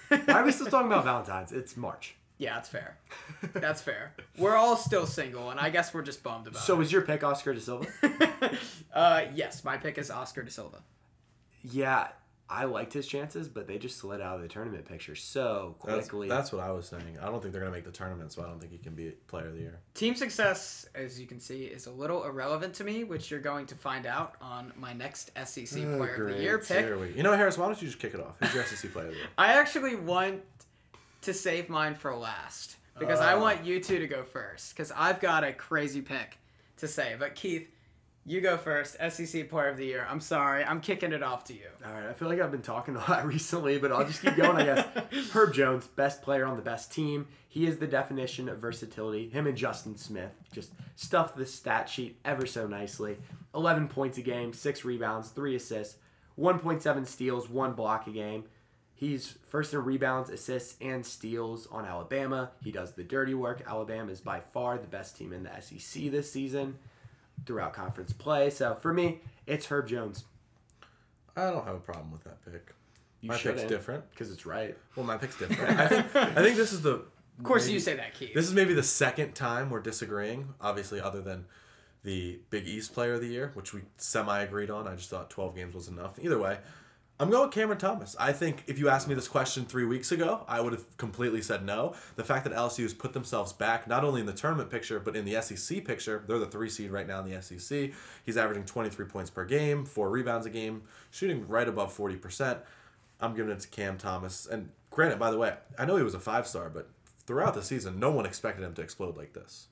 [0.08, 1.52] Why are we still talking about Valentine's?
[1.52, 2.16] It's March.
[2.36, 2.96] Yeah, that's fair.
[3.52, 4.14] That's fair.
[4.38, 7.22] We're all still single, and I guess we're just bummed about So is your pick
[7.22, 7.86] Oscar da Silva?
[8.94, 10.78] uh, yes, my pick is Oscar da Silva.
[11.62, 12.08] yeah,
[12.52, 16.28] I liked his chances, but they just slid out of the tournament picture so quickly.
[16.28, 17.16] that's what I was saying.
[17.22, 18.94] I don't think they're going to make the tournament, so I don't think he can
[18.94, 19.78] be player of the year.
[19.94, 23.66] Team success, as you can see, is a little irrelevant to me, which you're going
[23.66, 27.00] to find out on my next SEC Oh, Player of the Year pick.
[27.00, 28.34] We- You know, Harris, why don't you just kick it off?
[28.40, 29.28] Who's your SEC player of the year?
[29.38, 30.42] I actually want
[31.22, 33.40] to save mine for last because I Oh.
[33.40, 36.36] want you two to go first because I've got a crazy pick
[36.78, 37.14] to say.
[37.18, 37.68] But Keith,
[38.30, 38.96] you go first.
[39.10, 40.06] SEC Player of the Year.
[40.08, 41.66] I'm sorry, I'm kicking it off to you.
[41.84, 44.36] All right, I feel like I've been talking a lot recently, but I'll just keep
[44.36, 44.86] going, I guess.
[45.32, 47.26] Herb Jones, best player on the best team.
[47.48, 49.28] He is the definition of versatility.
[49.28, 53.18] Him and Justin Smith just stuffed the stat sheet ever so nicely.
[53.54, 55.96] 11 points a game, 6 rebounds, 3 assists,
[56.38, 58.44] 1.7 steals, 1 block a game.
[58.94, 62.50] He's first in rebounds, assists, and steals on Alabama.
[62.62, 63.62] He does the dirty work.
[63.66, 66.78] Alabama is by far the best team in the SEC this season
[67.46, 68.50] throughout conference play.
[68.50, 70.24] So for me, it's Herb Jones.
[71.36, 72.74] I don't have a problem with that pick.
[73.20, 74.10] You my pick's different.
[74.10, 74.76] Because it's right.
[74.96, 75.78] Well, my pick's different.
[75.78, 77.02] I think I think this is the.
[77.38, 78.34] Of course, you say that, Keith.
[78.34, 80.54] This is maybe the second time we're disagreeing.
[80.60, 81.46] Obviously, other than
[82.02, 84.86] the Big East Player of the Year, which we semi agreed on.
[84.86, 86.18] I just thought 12 games was enough.
[86.20, 86.58] Either way,
[87.20, 88.16] I'm going with Cameron Thomas.
[88.18, 91.42] I think if you asked me this question three weeks ago, I would have completely
[91.42, 91.94] said no.
[92.16, 95.14] The fact that LSU has put themselves back not only in the tournament picture but
[95.14, 97.90] in the SEC picture, they're the three seed right now in the SEC.
[98.24, 102.58] He's averaging 23 points per game, four rebounds a game, shooting right above 40 percent.
[103.20, 104.46] I'm giving it to Cam Thomas.
[104.46, 106.88] And granted, by the way, I know he was a five star, but
[107.26, 109.66] throughout the season, no one expected him to explode like this.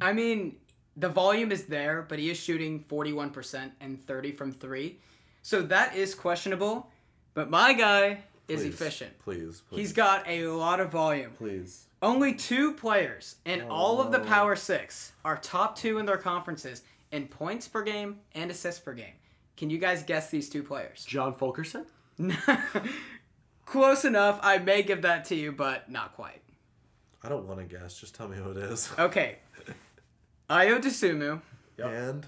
[0.00, 0.54] I mean,
[0.96, 5.00] the volume is there, but he is shooting 41% and 30 from three.
[5.42, 6.91] So that is questionable.
[7.34, 9.18] But my guy is Please, efficient.
[9.20, 9.78] Please, please.
[9.78, 11.32] He's got a lot of volume.
[11.32, 11.86] please.
[12.02, 14.24] Only two players in all of the Oh.
[14.24, 18.92] Power Six are top two in their conferences in points per game and assists per
[18.92, 19.14] game.
[19.56, 21.04] Can you guys guess these two players?
[21.08, 21.86] John Fulkerson?
[23.64, 24.38] Close enough.
[24.42, 26.42] I may give that to you, but not quite.
[27.22, 27.98] I don't want to guess.
[27.98, 28.90] Just tell me who it is.
[28.98, 29.38] Okay.
[30.50, 31.40] Ayo Dosunmu,
[31.82, 32.26] And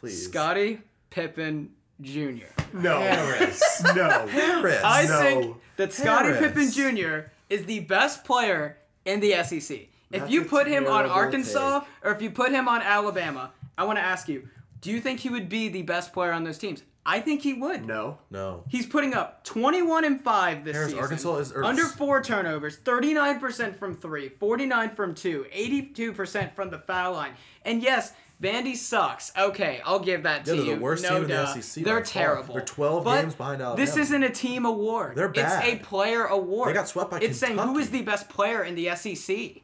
[0.00, 0.24] please.
[0.26, 0.80] Scotty
[1.10, 2.46] Pippen Jr.
[2.72, 3.00] No.
[3.00, 3.82] Harris.
[3.94, 4.26] no.
[4.26, 4.82] Harris.
[4.84, 5.20] I No.
[5.20, 6.40] think that Scotty Harris.
[6.40, 7.30] Pippen Jr.
[7.50, 9.88] is the best player in the SEC.
[10.10, 13.52] If That's you put him on terrible Arkansas or if you put him on Alabama,
[13.76, 14.48] I want to ask you,
[14.80, 16.84] Do you think he would be the best player on those teams?
[17.04, 17.84] I think he would.
[17.84, 18.18] No.
[18.30, 18.62] No.
[18.68, 21.02] He's putting up 21 and 5 this Harris, season.
[21.02, 26.78] Arkansas is- or- under 4 turnovers, 39% from 3, 49 from 2, 82% from the
[26.78, 27.32] foul line.
[27.64, 29.32] And yes, Vandy sucks.
[29.36, 30.74] Okay, I'll give that to Yeah, they're you.
[30.76, 31.46] the worst no team in the.
[31.60, 32.12] SEC They're by far.
[32.12, 32.54] terrible.
[32.54, 33.84] They're 12 But games behind Alabama.
[33.84, 35.16] This isn't a team award.
[35.16, 35.66] They're bad.
[35.68, 36.68] It's a player award.
[36.68, 39.62] They got swept by It's saying who is the best player in the SEC.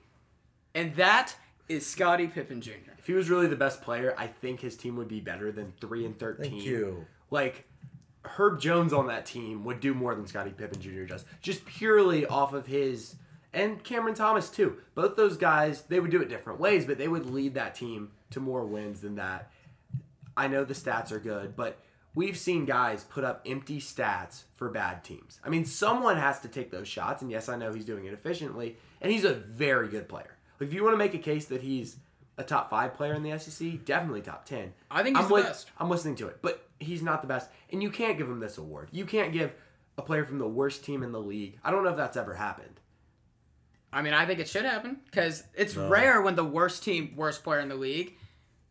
[0.75, 1.37] And that
[1.69, 2.73] is Scotty Pippen Jr.
[2.99, 5.73] If he was really the best player, I think his team would be better than
[5.81, 6.51] three and thirteen.
[6.51, 7.07] Thank you.
[7.31, 7.69] Like
[8.25, 11.05] Herb Jones on that team would do more than Scotty Pippen Jr.
[11.05, 13.15] does, just purely off of his
[13.55, 14.79] and Cameron Thomas too.
[14.95, 18.11] Both those guys, they would do it different ways, but they would lead that team
[18.31, 19.51] to more wins than that.
[20.37, 21.79] I know the stats are good, but
[22.15, 25.41] we've seen guys put up empty stats for bad teams.
[25.45, 28.13] I mean, someone has to take those shots, and yes, I know he's doing it
[28.13, 30.37] efficiently, and he's a very good player.
[30.61, 31.97] If you want to make a case that he's
[32.37, 34.73] a top five player in the SEC, definitely top ten.
[34.91, 35.71] I think he's I'm the li- best.
[35.79, 38.59] I'm listening to it, but he's not the best, and you can't give him this
[38.59, 38.89] award.
[38.93, 39.53] You can't give
[39.97, 41.59] a player from the worst team in the league.
[41.63, 42.74] I don't know if that's ever happened.
[43.95, 47.45] I mean, I think it should happen because it's rare when the worst team, worst
[47.45, 48.17] player in the league,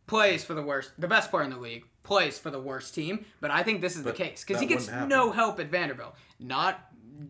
[0.06, 3.24] plays for the worst, the best player in the league plays for the worst team.
[3.40, 6.14] But I think this is But the case because he gets no help at Vanderbilt.
[6.38, 6.78] Not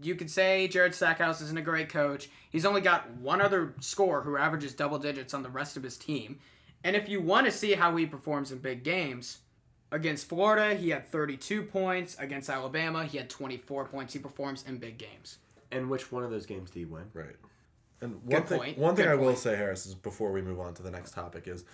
[0.03, 2.29] you could say Jared Stackhouse isn't a great coach.
[2.51, 5.97] He's only got one other scorer who averages double digits on the rest of his
[5.97, 6.41] team.
[6.83, 9.39] And if you want to see how he performs in big games,
[9.93, 12.17] against Florida he had 32 points.
[12.19, 14.13] Against Alabama he had 24 points.
[14.13, 15.39] He performs in big games.
[15.71, 17.05] And which one of those games do you win?
[17.15, 17.37] Right.
[18.05, 18.79] And one Good thing, point.
[18.79, 19.39] one thing Good I will point.
[19.39, 21.65] say, Harris, is before we move on to the next topic, is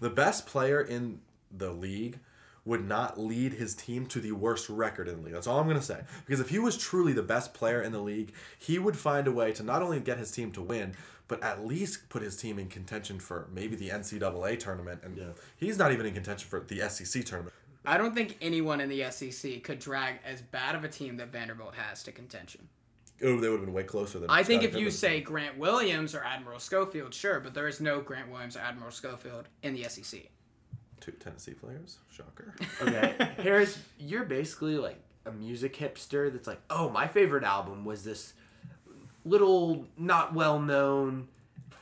[0.00, 1.20] the best player in
[1.56, 2.18] the league
[2.64, 5.32] would not lead his team to the worst record in the league.
[5.34, 6.00] That's all I'm going to say.
[6.26, 9.32] Because if he was truly the best player in the league, he would find a
[9.32, 10.94] way to not only get his team to win,
[11.28, 15.00] but at least put his team in contention for maybe the NCAA tournament.
[15.02, 17.54] And he's not even in contention for the SEC tournament.
[17.86, 21.28] I don't think anyone in the SEC could drag as bad of a team that
[21.28, 22.68] Vanderbilt has to contention.
[23.22, 24.30] Oh, they would have been way closer than.
[24.30, 24.92] I think Scotty if you Pippen.
[24.98, 28.90] say Grant Williams or Admiral Schofield, sure, but there is no Grant Williams or Admiral
[28.92, 30.20] Schofield in the SEC.
[31.00, 32.54] two Tennessee players, shocker.
[32.82, 38.04] Okay, Harris, you're basically like a music hipster that's like, oh, my favorite album was
[38.04, 38.34] this
[39.24, 41.28] little, not well known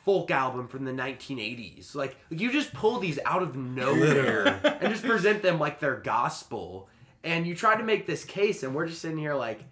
[0.05, 1.95] folk album from the 1980s.
[1.95, 4.47] Like, you just pull these out of nowhere
[4.81, 6.89] and just present them like they're gospel.
[7.25, 9.65] And you try to make this case, and we're just sitting here like,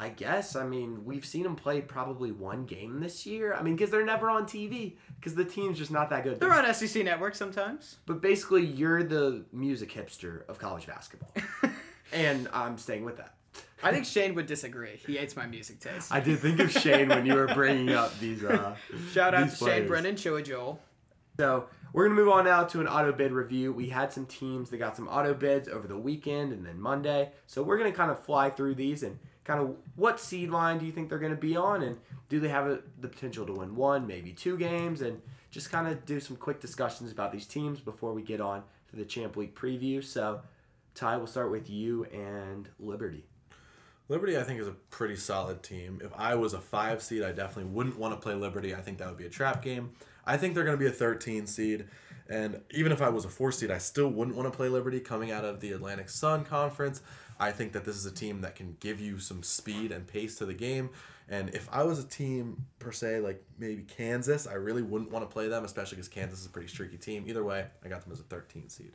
[0.00, 0.56] I guess.
[0.56, 3.52] I mean, we've seen them play probably one game this year.
[3.52, 6.40] I mean, because they're never on TV, because the team's just not that good.
[6.40, 7.98] They're on SEC Network sometimes.
[8.06, 11.34] But basically, you're the music hipster of college basketball.
[12.14, 13.34] and I'm staying with that.
[13.82, 14.98] I think Shane would disagree.
[15.06, 16.10] He hates my music taste.
[16.10, 18.42] I did think of Shane when you were bringing up these.
[18.42, 18.74] Uh,
[19.12, 19.88] Shout out these to Shane players.
[19.88, 20.80] Brennan, Chili Joel.
[21.38, 23.72] So we're gonna move on now to an auto bid review.
[23.72, 27.32] We had some teams that got some auto bids over the weekend and then Monday.
[27.46, 29.18] So we're gonna kind of fly through these and
[29.50, 32.48] kind of what seed line do you think they're gonna be on, and do they
[32.48, 36.20] have a, the potential to win one, maybe two games, and just kind of do
[36.20, 40.04] some quick discussions about these teams before we get on to the Champ Week preview.
[40.04, 40.40] So
[40.94, 43.24] Ty, we'll start with you and Liberty.
[44.08, 46.00] Liberty, I think, is a pretty solid team.
[46.04, 48.72] If I was a five seed, I definitely wouldn't want to play Liberty.
[48.72, 49.90] I think that would be a trap game.
[50.24, 51.86] I think they're going to be a 13 seed.
[52.28, 55.00] And even if I was a four seed, I still wouldn't want to play Liberty
[55.00, 57.02] coming out of the Atlantic Sun Conference.
[57.40, 60.36] I think that this is a team that can give you some speed and pace
[60.36, 60.90] to the game.
[61.28, 65.28] And if I was a team, per se, like maybe Kansas, I really wouldn't want
[65.28, 67.24] to play them, especially because Kansas is a pretty streaky team.
[67.26, 68.92] Either way, I got them as a 13 seed.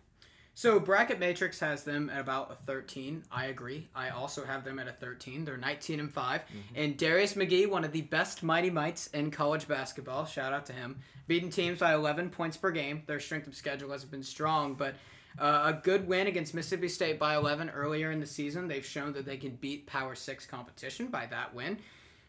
[0.57, 3.23] So Bracket Matrix has them at about a 13.
[3.29, 3.89] I agree.
[3.93, 5.43] I also have them at a 13.
[5.43, 6.41] They're 19 and 5.
[6.41, 6.57] Mm-hmm.
[6.75, 10.73] And Darius McGhee, one of the best Mighty Mites in college basketball, shout out to
[10.73, 13.03] him, beating teams by 11 points per game.
[13.05, 14.95] Their strength of schedule has been strong, but
[15.39, 18.67] uh, a good win against Mississippi State by 11 earlier in the season.
[18.67, 21.77] They've shown that they can beat Power 6 competition by that win.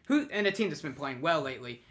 [0.07, 1.81] Who and a team that's been playing well lately.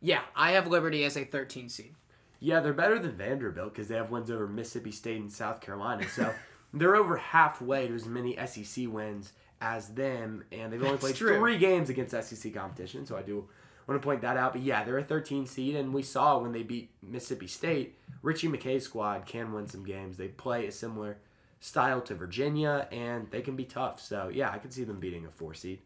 [0.00, 1.94] Yeah, I have Liberty as a 13 seed.
[2.40, 6.08] Yeah, they're better than Vanderbilt because they have wins over Mississippi State and South Carolina.
[6.08, 6.34] So
[6.74, 11.14] they're over halfway to as many SEC wins as them, and they've only That's played
[11.16, 11.38] true.
[11.38, 13.06] three games against SEC competition.
[13.06, 13.48] So I do
[13.88, 14.52] want to point that out.
[14.52, 18.48] But yeah, they're a 13 seed, and we saw when they beat Mississippi State, Ritchie
[18.48, 20.16] McKay's squad can win some games.
[20.16, 21.18] They play a similar
[21.60, 24.00] style to Virginia, and they can be tough.
[24.00, 25.80] So yeah, I could see them beating a four seed.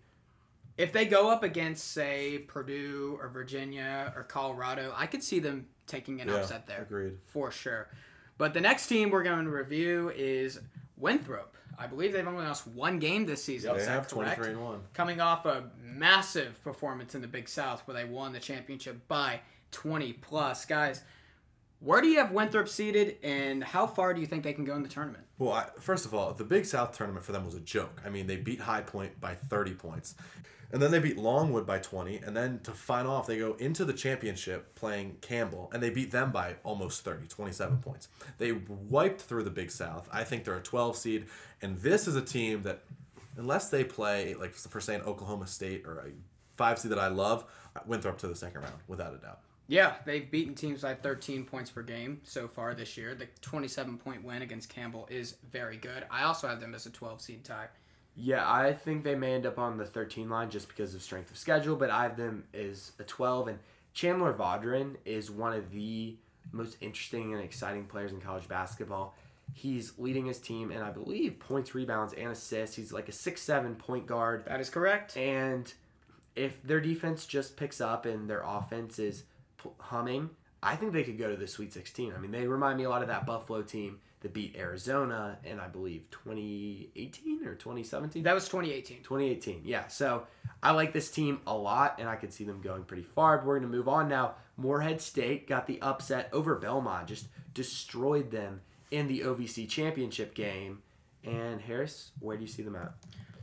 [0.78, 5.66] if they go up against say Purdue or Virginia or Colorado, I could see them
[5.86, 7.18] taking an Yeah, upset there agreed.
[7.28, 7.88] for sure.
[8.38, 10.60] But the next team we're going to review is
[10.98, 11.56] Winthrop.
[11.78, 13.76] I believe they've only lost one game this season.
[13.76, 14.36] They have correct?
[14.36, 14.80] 23 and 1.
[14.94, 19.40] Coming off a massive performance in the Big South where they won the championship by
[19.72, 20.64] 20 plus.
[20.64, 21.02] Guys,
[21.80, 24.74] Where do you have Winthrop seated, and how far do you think they can go
[24.74, 25.24] in the tournament?
[25.38, 28.00] Well, I, first of all, the Big South tournament for them was a joke.
[28.04, 30.14] I mean, they beat High Point by 30 points.
[30.72, 32.16] And then they beat Longwood by 20.
[32.18, 36.10] And then to final off, they go into the championship playing Campbell, and they beat
[36.10, 38.08] them by almost 30, 27 points.
[38.38, 40.08] They wiped through the Big South.
[40.12, 41.26] I think they're a 12 seed.
[41.62, 42.82] And this is a team that,
[43.36, 46.10] unless they play, like for saying Oklahoma State or a
[46.56, 47.44] five seed that I love,
[47.86, 49.40] Winthrop to the second round, without a doubt.
[49.68, 53.14] Yeah, they've beaten teams by 13 points per game so far this year.
[53.14, 56.04] The 27 point win against Campbell is very good.
[56.10, 57.68] I also have them as a 12 seed tie.
[58.14, 61.30] Yeah, I think they may end up on the 13 line just because of strength
[61.30, 63.48] of schedule, but I have them as a 12.
[63.48, 63.58] And
[63.92, 66.16] Chandler Vaudrin is one of the
[66.52, 69.14] most interesting and exciting players in college basketball.
[69.52, 72.76] He's leading his team, and I believe points, rebounds, and assists.
[72.76, 74.44] He's like a six-seven point guard.
[74.46, 75.16] That is correct.
[75.16, 75.72] And
[76.34, 79.24] if their defense just picks up and their offense is
[79.78, 80.30] humming,
[80.62, 82.12] I think they could go to the Sweet 16.
[82.16, 85.60] I mean, they remind me a lot of that Buffalo team that beat Arizona in,
[85.60, 88.22] I believe, 2018 or 2017.
[88.22, 88.98] That was 2018.
[89.02, 89.86] 2018, yeah.
[89.88, 90.26] So
[90.62, 93.38] I like this team a lot, and I could see them going pretty far.
[93.38, 94.34] But we're going to move on now.
[94.56, 100.82] Morehead State got the upset over Belmont, just destroyed them in the OVC championship game.
[101.22, 102.94] And Harris, where do you see them at?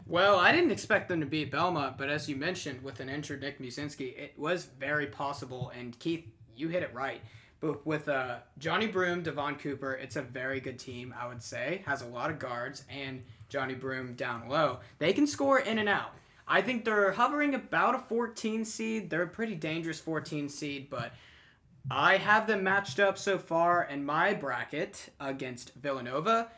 [0.05, 3.41] Well, I didn't expect them to beat Belmont, but as you mentioned, with an injured
[3.41, 5.71] Nick Muszynski, it was very possible.
[5.77, 7.21] And Keith, you hit it right.
[7.61, 11.81] But with uh, Johni Broome, Devon Cooper, it's a very good team, I would say.
[11.85, 14.79] Has a lot of guards, and Johni Broome down low.
[14.99, 16.11] They can score in and out.
[16.45, 19.09] I think they're hovering about a 14 seed.
[19.09, 21.13] They're a pretty dangerous 14 seed, but
[21.89, 26.49] I have them matched up so far in my bracket against Villanova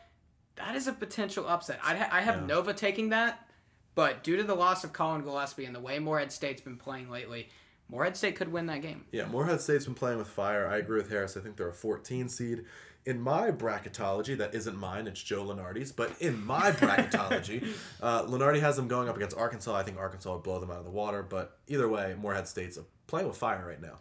[0.56, 1.78] that is a potential upset.
[1.82, 2.46] I, ha- I have yeah.
[2.46, 3.48] Nova taking that,
[3.94, 7.10] but due to the loss of Collin Gillespie and the way Morehead State's been playing
[7.10, 7.48] lately,
[7.88, 9.04] Morehead State could win that game.
[9.12, 10.66] Yeah, Morehead State's been playing with fire.
[10.66, 11.36] I agree with Harris.
[11.36, 12.64] I think they're a 14 seed.
[13.04, 17.68] In my bracketology, that isn't mine, it's Joe Lunardi's, but in my bracketology,
[18.02, 19.76] uh, Lunardi has them going up against Arkansas.
[19.76, 22.78] I think Arkansas would blow them out of the water, but either way, Morehead State's
[23.06, 23.98] playing with fire right now.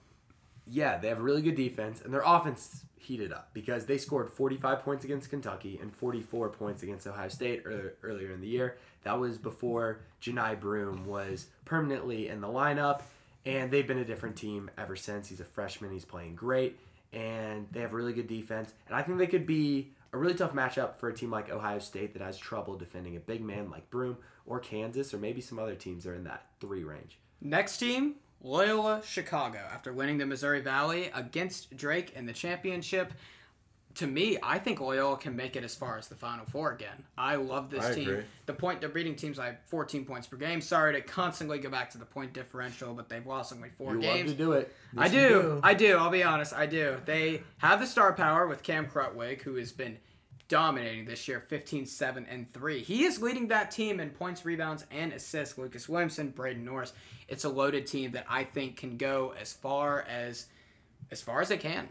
[0.66, 4.30] Yeah, they have a really good defense, and their offense heated up because they scored
[4.30, 7.64] 45 points against Kentucky and 44 points against Ohio State
[8.04, 8.78] earlier in the year.
[9.04, 13.02] That was before Johni Broome was permanently in the lineup,
[13.46, 15.30] and they've been a different team ever since.
[15.30, 16.80] He's a freshman, he's playing great,
[17.14, 18.74] and they have really good defense.
[18.88, 21.80] And I think they could be a really tough matchup for a team like Ohio
[21.80, 25.60] State that has trouble defending a big man like Broome or Kansas or maybe some
[25.60, 27.20] other teams that are in that three range.
[27.42, 28.16] Next team,
[28.46, 33.12] Loyola Chicago after winning the Missouri Valley against Drake in the championship.
[33.96, 37.06] To me, I think Loyola can make it as far as the Final Four again.
[37.18, 38.10] I love this I team.
[38.10, 38.24] Agree.
[38.46, 40.62] The point they're beating teams like 14 points per game.
[40.62, 44.02] Sorry to constantly go back to the point differential, but they've lost only four you
[44.02, 44.30] games.
[44.30, 44.76] Love to do it.
[44.96, 45.30] I do.
[45.30, 45.60] do.
[45.64, 45.98] I do.
[45.98, 46.54] I'll be honest.
[46.54, 46.98] I do.
[47.06, 49.98] They have the star power with Cam Krutwig, who has been
[50.48, 54.86] dominating this year 15 7 and 3 he is leading that team in points rebounds
[54.92, 56.94] and assists lucas williamson braden norris.
[57.28, 60.48] It's a loaded team that i think can go as far as
[61.12, 61.90] as far as it can.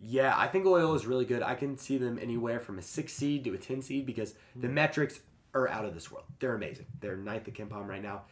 [0.00, 1.42] Yeah i think loyola is really good.
[1.42, 4.68] I can see them anywhere from a 6 seed to a 10 seed because the
[4.68, 5.20] metrics
[5.56, 6.26] are out of this world.
[6.38, 6.86] They're amazing.
[7.00, 8.22] They're ninth at KenPom right now.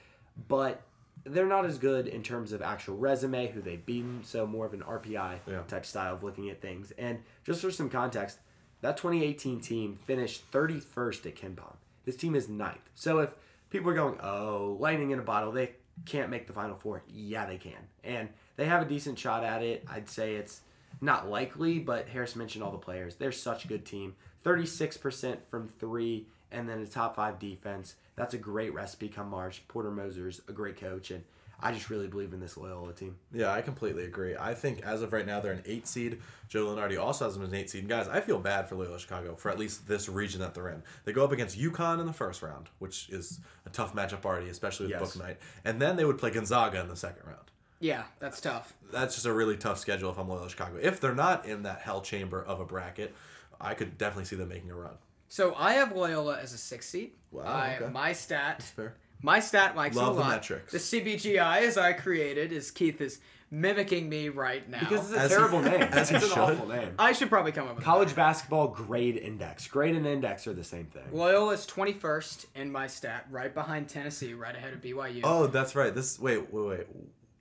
[0.49, 0.83] But
[1.25, 4.75] they're not as good in terms of actual resume, who they've beaten, so more of
[4.75, 5.61] an RPI yeah.
[5.67, 6.93] type style of looking at things.
[6.99, 8.39] And just for some context,
[8.83, 11.77] that 2018 team finished 31st at KenPom.
[12.05, 12.91] This team is ninth.
[12.95, 13.35] So if
[13.71, 15.73] people are going, oh, lightning in a bottle, they
[16.05, 17.03] can't make the Final Four.
[17.09, 17.89] Yeah, they can.
[18.03, 19.87] And they have a decent shot at it.
[19.89, 20.61] I'd say it's
[21.01, 23.15] not likely, but Harris mentioned all the players.
[23.15, 24.15] They're such a good team.
[24.45, 29.67] 36% from three, and then a top five defense that's a great recipe come March.
[29.69, 31.25] Porter Moser's a great coach, and
[31.61, 33.17] I just really believe in this Loyola team.
[33.33, 34.37] Yeah, I completely agree.
[34.37, 36.21] I think as of right now, they're an eight seed.
[36.49, 37.81] Joe Lunardi also has them as an eight seed.
[37.81, 40.69] And guys, I feel bad for Loyola Chicago for at least this region that they're
[40.69, 40.83] in.
[41.05, 44.49] They go up against UConn in the first round, which is a tough matchup already,
[44.49, 45.17] especially with yes.
[45.17, 45.37] Bouknight.
[45.65, 47.51] And then they would play Gonzaga in the second round.
[47.81, 48.73] Yeah, that's tough.
[48.93, 50.79] That's just a really tough schedule if I'm Loyola Chicago.
[50.81, 53.15] If they're not in that hell chamber of a bracket,
[53.61, 54.95] I could definitely see them making a run.
[55.29, 57.13] So I have Loyola as a six seed.
[57.31, 57.93] Wow, I, okay.
[57.93, 58.57] My stat.
[58.59, 58.95] That's fair.
[59.23, 60.29] My stat likes Love a lot.
[60.29, 60.73] the metrics.
[60.73, 64.81] The CBGI as I created is Keith is mimicking me right now.
[64.81, 65.81] Because it's a As terrible he- name.
[65.83, 66.39] as it's an should.
[66.39, 66.95] awful name.
[66.99, 68.17] I should probably come up with College better.
[68.17, 69.67] basketball grade index.
[69.67, 71.05] Grade and index are the same thing.
[71.13, 75.21] Loyola's 21st in my stat, right behind Tennessee, right ahead of BYU.
[75.25, 75.95] Oh, that's right.
[75.95, 76.87] This wait, wait, wait.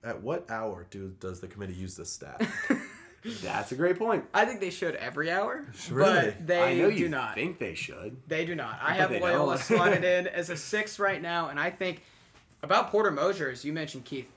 [0.02, 2.40] At what hour do does the committee use this stat?
[3.42, 4.24] That's a great point.
[4.34, 6.26] I think they should every hour, Really?
[6.32, 7.34] but they I know do not.
[7.34, 8.16] think they should.
[8.28, 8.78] They do not.
[8.82, 9.64] I But have they Loyola don't.
[9.64, 12.02] slotted in as a six right now, and I think
[12.62, 14.30] about Porter Moser, as you mentioned, Keith.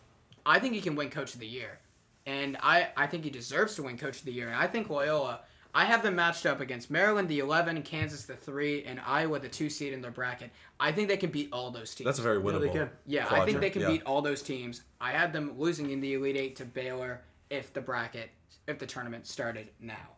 [0.46, 1.80] I think he can win Coach of the Year,
[2.26, 4.48] and I I think he deserves to win Coach of the Year.
[4.48, 5.42] And I think Loyola.
[5.76, 9.50] I have them matched up against Maryland, the 11, Kansas, the 3, and Iowa, the
[9.50, 10.50] 2 seed in their bracket.
[10.80, 12.06] I think they can beat all those teams.
[12.06, 12.62] That's a very Yeah, winnable.
[12.62, 12.90] they can.
[13.06, 13.90] Yeah, I think they can Yeah.
[13.90, 14.82] beat all those teams.
[15.00, 17.22] I had them losing in the Elite Eight to Baylor
[17.52, 18.32] if the bracket,
[18.68, 20.18] if the tournament started now.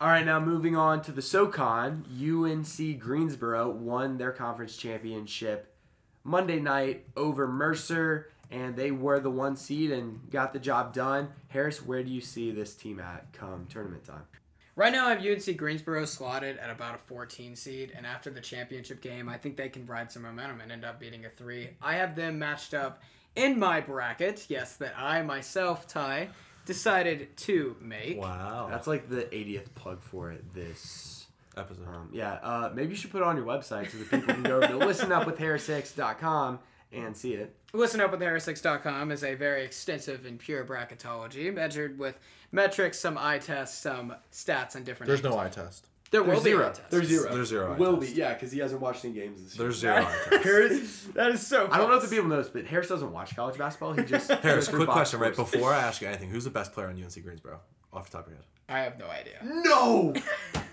[0.00, 5.74] All right, now moving on to the SoCon, UNC Greensboro won their conference championship
[6.22, 11.28] Monday night over Mercer, and they were the one seed and got the job done.
[11.48, 14.24] Harris, where do you see this team at come tournament time?
[14.74, 18.42] Right now, I have UNC Greensboro slotted at about a 14 seed, and after the
[18.42, 21.70] championship game, I think they can ride some momentum and end up beating a three.
[21.80, 23.02] I have them matched up
[23.34, 24.44] in my bracket.
[24.50, 26.28] Yes, that I myself, Ty,
[26.66, 28.20] decided to make.
[28.20, 28.68] Wow.
[28.70, 31.86] That's like the 80th plug for it this episode.
[31.88, 34.42] Um, yeah, uh, maybe you should put it on your website so that people can
[34.42, 34.66] go to
[35.46, 36.58] listenupwithharris6.com
[36.92, 37.54] and see it.
[37.72, 42.18] Listen Up with Harris6.com is a very extensive and pure bracketology measured with
[42.52, 45.08] metrics, some eye tests, some stats, and different.
[45.08, 45.58] There's no angles.
[45.58, 45.86] eye test.
[46.10, 46.64] There will There's be zero.
[46.64, 46.82] eye tests.
[46.90, 47.34] There's zero.
[47.34, 48.14] There's zero eye Will test.
[48.14, 49.64] be, yeah, because he hasn't watched any games this year.
[49.64, 50.44] There's zero eye test.
[50.44, 51.68] Harris, That is so.
[51.70, 53.92] I don't know if the people know this, but Harris doesn't watch college basketball.
[53.92, 55.32] He just Harris, goes through quick box question, right?
[55.34, 55.50] scores.
[55.50, 57.60] Before I ask you anything, who's the best player on UNC Greensboro?
[57.92, 58.46] Off the top of your head.
[58.68, 59.38] I have no idea.
[59.42, 60.12] No.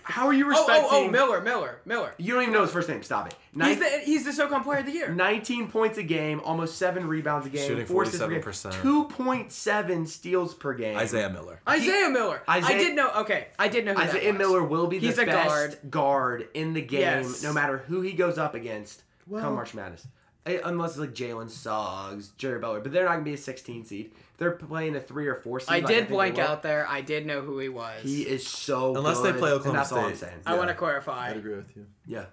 [0.02, 0.84] How are you respecting?
[0.90, 2.14] oh, oh, oh, Miller, Miller, Miller.
[2.18, 3.04] You don't even know his first name.
[3.04, 3.36] Stop it.
[3.56, 5.10] He's the he's the SoCon Player of the Year.
[5.14, 8.72] 19 points a game, almost seven rebounds a game, Shooting four assists per game, 47%.
[8.82, 10.98] 2.7 steals per game.
[10.98, 11.60] Isaiah Miller.
[11.70, 12.42] Isaiah Miller.
[12.48, 13.12] I did know.
[13.18, 14.40] Okay, I did know who that Isaiah was.
[14.40, 15.78] Miller will be the He's a best guard.
[15.92, 16.48] guard.
[16.54, 17.44] in the game, Yes.
[17.44, 20.08] no matter who he goes up against Well- come March Madness.
[20.46, 23.86] Eh, Unless it's like Jalen Suggs, Jerry Butler, but they're not gonna be a 16
[23.86, 24.12] seed.
[24.34, 25.70] If they're playing a three or four seed.
[25.70, 26.88] I like did think they blank out there.
[26.88, 28.02] I did know who he was.
[28.04, 30.30] He is so Unless they play and Oklahoma that's all I'm State.
[30.30, 30.42] saying.
[30.46, 31.30] I want to clarify.
[31.30, 31.86] I'd agree with you.
[32.08, 32.26] Yeah,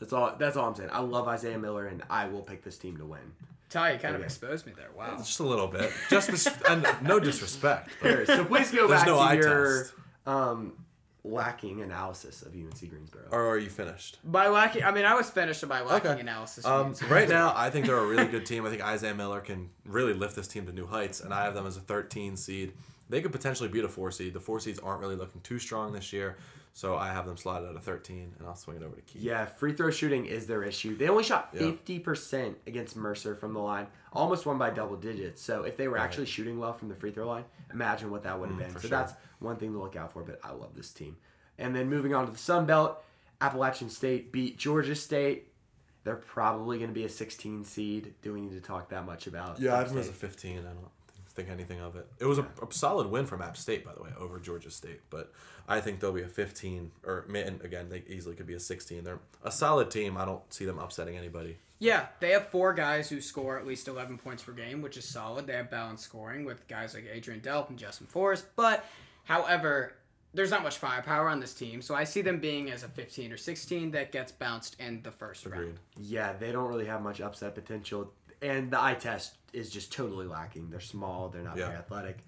[0.00, 0.34] that's all.
[0.38, 0.90] That's all I'm saying.
[0.92, 3.20] I love Isaiah Miller, and I will pick this team to win.
[3.70, 4.90] Ty, you kind of exposed me there.
[4.96, 5.16] Wow.
[5.16, 5.90] Just a little bit.
[6.10, 7.88] Just dis- and no disrespect.
[8.02, 9.94] But So please go There's back no to your test.
[10.26, 10.72] um,
[11.24, 13.22] lacking analysis of UNC Greensboro.
[13.30, 14.18] or are you finished?
[14.24, 16.20] By lacking, I mean I was finished by lacking Okay.
[16.20, 16.64] analysis.
[16.66, 18.66] Um, right now, I think they're a really good team.
[18.66, 21.54] I think Isaiah Miller can really lift this team to new heights, and I have
[21.54, 22.72] them as a 13 seed.
[23.08, 24.34] They could potentially beat a four seed.
[24.34, 26.36] The four seeds aren't really looking too strong this year,
[26.76, 29.22] so I have them slotted at a 13, and I'll swing it over to Keith.
[29.22, 30.96] Yeah, free throw shooting is their issue.
[30.96, 35.40] They only shot fifty percent against Mercer from the line, almost won by double digits.
[35.40, 36.02] So if they were Right.
[36.04, 38.72] actually shooting well from the free throw line, imagine what that would have Mm, been.
[38.74, 38.90] So sure.
[38.90, 40.22] that's one thing to look out for.
[40.24, 41.16] But I love this team.
[41.58, 43.00] And then moving on to the Sun Belt,
[43.40, 45.52] Appalachian State beat Georgia State.
[46.02, 48.14] They're probably going to be a 16 seed.
[48.20, 49.58] Do we need to talk that much about?
[49.60, 50.58] Yeah, I have them as a 15.
[50.58, 50.90] I don't
[51.34, 52.06] think anything of it.
[52.20, 55.00] It was a, a solid win from App State, by the way, over Georgia State.
[55.10, 55.32] But
[55.68, 59.04] I think they'll be a 15, or and again, they easily could be a 16.
[59.04, 60.16] They're a solid team.
[60.16, 61.56] I don't see them upsetting anybody.
[61.80, 65.04] yeah, they have four guys who score at least 11 points per game, which is
[65.04, 65.46] solid.
[65.46, 68.46] They have balanced scoring with guys like Adrian Delph and Justin Forrest.
[68.56, 68.84] But,
[69.24, 69.94] however,
[70.32, 73.32] there's not much firepower on this team, so I see them being as a 15
[73.32, 75.58] or 16 that gets bounced in the first Agreed.
[75.64, 75.78] round.
[76.00, 78.12] Yeah, they don't really have much upset potential,
[78.44, 80.70] and the eye test is just totally lacking.
[80.70, 81.28] They're small.
[81.28, 82.18] They're not very athletic.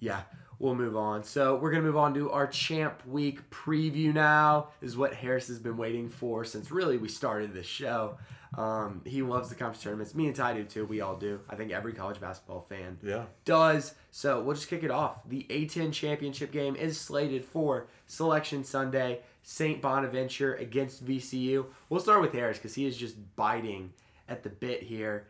[0.00, 0.20] Yeah,
[0.58, 1.24] we'll move on.
[1.24, 4.68] So we're gonna move on to our Champ Week preview now.
[4.82, 8.18] Is what Harris has been waiting for since really we started this show.
[8.56, 10.14] Um, he loves the conference tournaments.
[10.14, 10.84] Me and Ty do too.
[10.84, 11.40] We all do.
[11.50, 13.24] I think every college basketball fan Yeah.
[13.44, 13.94] does.
[14.12, 15.28] So we'll just kick it off.
[15.28, 19.22] The A10 championship game is slated for Selection Sunday.
[19.42, 19.82] St.
[19.82, 21.66] Bonaventure against VCU.
[21.88, 23.92] We'll start with Harris because he is just biting
[24.28, 25.26] at the bit here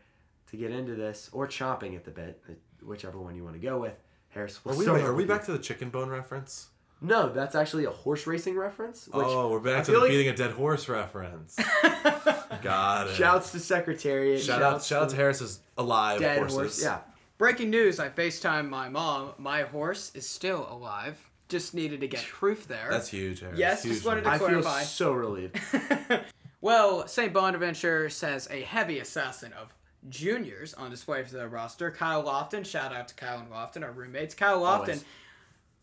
[0.55, 2.41] to get into this, or chomping at the bit,
[2.83, 3.93] whichever one you want to go with.
[4.29, 5.29] Harris, Are we'll we, start are we you.
[5.29, 6.67] back to the chicken bone reference?
[7.01, 9.07] No, that's actually a horse racing reference.
[9.07, 11.55] Which oh, we're I back to the like- beating a dead horse reference.
[12.61, 13.15] Got it.
[13.15, 14.41] Shouts to Secretariat.
[14.41, 16.55] Shout out, shout out to Harris's alive Dead horses.
[16.55, 16.83] horse.
[16.83, 16.99] Yeah.
[17.37, 19.33] Breaking news I FaceTime my mom.
[19.37, 21.17] My horse is still alive.
[21.47, 22.87] Just needed to get proof there.
[22.89, 23.59] That's huge, Harris.
[23.59, 25.59] Yes, huge just wanted to I feel so relieved.
[26.65, 27.31] Well, St.
[27.31, 29.71] Bonaventure says a heavy assassin of
[30.09, 31.91] juniors on display for their roster.
[31.91, 34.33] Kyle Lofton, shout out to Kyle and Lofton, our roommates.
[34.35, 35.05] Kyle Lofton, Always.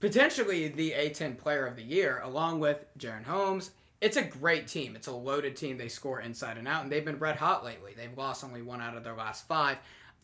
[0.00, 3.70] potentially the A10 player of the year, along with Jaren Holmes.
[4.00, 4.96] It's a great team.
[4.96, 5.78] It's a loaded team.
[5.78, 7.92] They score inside and out, and they've been red hot lately.
[7.96, 9.78] They've lost only one out of their last five.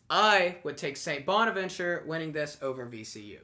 [0.09, 1.25] I would take St.
[1.25, 3.37] Bonaventure winning this over VCU.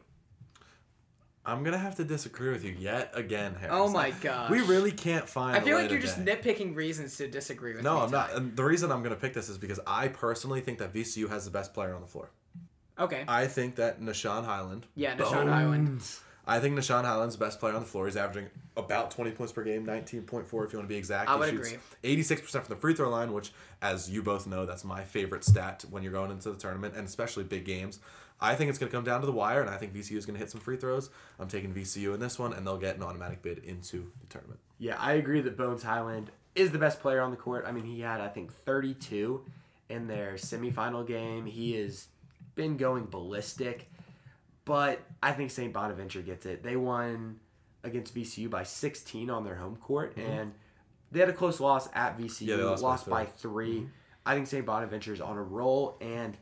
[1.46, 3.76] I'm gonna have to disagree with you yet again, Harris.
[3.78, 5.56] Oh my god, We really can't find.
[5.56, 6.36] I feel way like you're just today.
[6.36, 7.90] nitpicking reasons to disagree with me.
[7.90, 8.34] No, I'm not.
[8.34, 11.46] And the reason I'm gonna pick this is because I personally think that VCU has
[11.46, 12.32] the best player on the floor.
[12.98, 13.26] Okay.
[13.28, 14.88] I think that Nah'Shon Hyland.
[14.96, 16.02] Yeah, Deshaun Highland.
[16.48, 18.06] I think Nah'Shon Hyland's the best player on the floor.
[18.06, 21.30] He's averaging about 20 points per game, 19.4 if you want to be exact.
[21.30, 22.24] I he would shoots agree.
[22.24, 25.86] 86% from the free throw line, which, as you both know, that's my favorite stat
[25.90, 28.00] when you're going into the tournament, and especially big games.
[28.40, 30.26] I think it's going to come down to the wire, and I think VCU is
[30.26, 31.10] going to hit some free throws.
[31.40, 34.60] I'm taking VCU in this one, and they'll get an automatic bid into the tournament.
[34.78, 37.66] Yeah, I agree that Bones Hyland is the best player on the court.
[37.66, 39.42] I mean, he had I think 32
[39.90, 41.46] in their semifinal game.
[41.46, 42.08] He has
[42.56, 43.90] been going ballistic,
[44.66, 45.72] but I think St.
[45.72, 46.64] Bonaventure gets it.
[46.64, 47.40] They won
[47.84, 50.54] against VCU by 16 on their home court, and
[51.12, 52.28] they had a close loss at VCU.
[52.30, 52.50] Mm-hmm.
[52.50, 53.88] Yeah, they lost by by 3
[54.28, 54.66] I think St.
[54.66, 56.36] Bonaventure is on a roll, and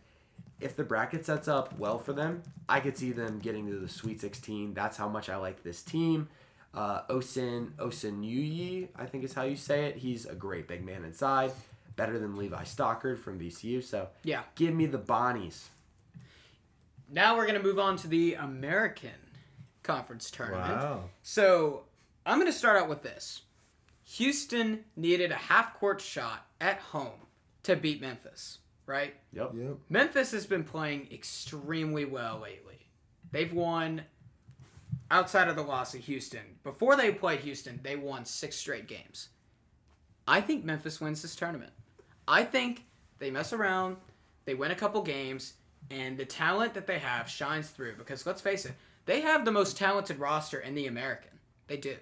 [0.61, 3.89] if the bracket sets up well for them, I could see them getting to the
[3.89, 4.73] Sweet 16.
[4.73, 6.29] That's how much I like this team.
[6.73, 9.97] Uh, Osin Osinuyuyi, I think is how you say it.
[9.97, 11.51] He's a great big man inside,
[11.97, 13.83] better than Levi Stockard from VCU.
[13.83, 14.43] So Yeah.
[14.55, 15.65] give me the Bonnies.
[17.13, 19.11] Now we're gonna move on to the American
[19.83, 20.81] Conference tournament.
[20.81, 21.03] Wow.
[21.21, 21.83] So
[22.25, 23.41] I'm going to start out with this.
[24.05, 27.27] Houston needed a half court shot at home
[27.63, 29.13] to beat Memphis, right?
[29.33, 29.51] Yep.
[29.55, 29.77] Yep.
[29.89, 32.87] Memphis has been playing extremely well lately.
[33.31, 34.03] They've won
[35.11, 36.57] outside of the loss of Houston.
[36.63, 39.29] Before they played Houston, they won six straight games.
[40.27, 41.71] I think Memphis wins this tournament.
[42.27, 42.85] I think
[43.19, 43.97] they mess around,
[44.45, 45.53] they win a couple games,
[45.91, 48.73] and the talent that they have shines through because let's face it,
[49.05, 51.31] they have the most talented roster in the American.
[51.67, 51.95] They do.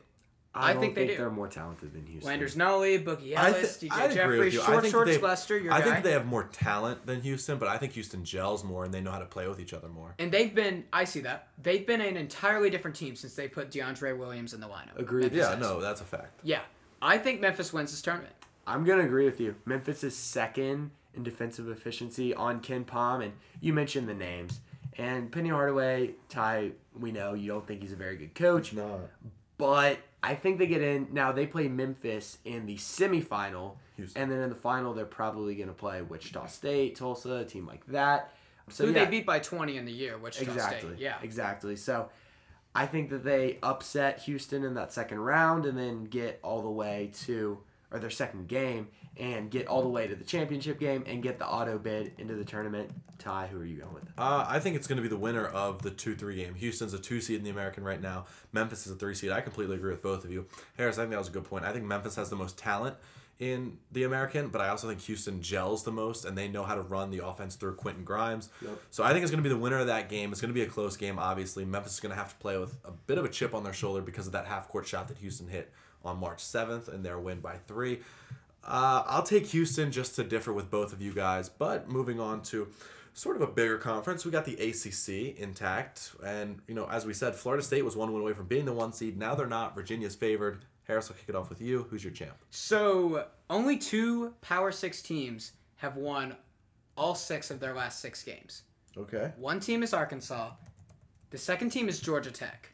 [0.54, 1.16] I, I don't think they do.
[1.16, 2.28] they're more talented than Houston.
[2.28, 4.62] Landers Nolley, Boogie Ellis, thi- DJ I'd Jeffrey, with you.
[4.62, 5.92] Short Shorts Lester, your I guy.
[5.94, 9.00] think they have more talent than Houston, but I think Houston gels more and they
[9.00, 10.14] know how to play with each other more.
[10.20, 11.48] And they've been, I see that.
[11.64, 14.98] They've been an entirely different team since they put DeAndre Williams in the lineup.
[14.98, 15.22] Agreed.
[15.32, 15.60] Memphis Yeah, has.
[15.60, 16.42] no, that's a fact.
[16.44, 16.60] Yeah.
[17.02, 18.34] I think Memphis wins this tournament.
[18.68, 19.56] I'm gonna agree with you.
[19.66, 24.60] Memphis is second in defensive efficiency on KenPom, and you mentioned the names.
[24.98, 29.02] And Penny Hardaway, Ty, we know you don't think he's a very good coach, No.
[29.58, 31.08] but I think they get in.
[31.12, 34.22] Now they play Memphis in the semifinal, Houston.
[34.22, 37.86] and then in the final they're probably gonna play Wichita State, Tulsa, a team like
[37.88, 38.34] that.
[38.70, 41.00] So Who yeah, they beat by 20 in the year, Wichita exactly, State.
[41.02, 41.18] Yeah.
[41.24, 41.76] exactly.
[41.76, 42.10] So
[42.76, 46.70] I think that they upset Houston in that second round, and then get all the
[46.70, 47.60] way to
[47.92, 48.88] or their second game
[49.18, 52.36] and get all the way to the championship game and get the auto bid into
[52.36, 52.90] the tournament.
[53.20, 54.04] Ty, who are you going with?
[54.18, 56.56] Uh, I think it's going to be the winner of the 2 3 game.
[56.56, 58.26] Houston's a 2 seed in the American right now.
[58.52, 59.32] Memphis is a 3 seed.
[59.32, 60.48] I completely agree with both of you.
[60.78, 61.66] Harris, I think that was a good point.
[61.66, 62.96] I think Memphis has the most talent
[63.42, 66.76] in the American, but I also think Houston gels the most and they know how
[66.76, 68.50] to run the offense through Quentin Grimes.
[68.62, 68.80] Yep.
[68.92, 70.32] So I think it's going to be the winner of that game.
[70.32, 71.66] It's going to be a close game, obviously.
[71.66, 73.74] Memphis is going to have to play with a bit of a chip on their
[73.74, 75.72] shoulder because of that half court shot that Houston hit
[76.04, 78.00] on March 7th and their win by three.
[78.64, 81.50] Uh, I'll take Houston just to differ with both of you guys.
[81.50, 82.68] But moving on to
[83.14, 87.14] sort of a bigger conference, we got the ACC intact, and you know, as we
[87.14, 89.18] said, Florida State was one win away from being the one seed.
[89.18, 89.76] Now they're not.
[89.76, 90.66] Virginia's favored.
[90.84, 91.88] Harris, I'll kick it off with you.
[91.90, 92.36] Who's your champ?
[92.50, 96.36] So only two Power Six teams have won
[96.98, 98.64] all six of their last six games.
[98.98, 99.32] Okay.
[99.38, 100.52] One team is Arkansas.
[101.30, 102.74] The second team is Georgia Tech.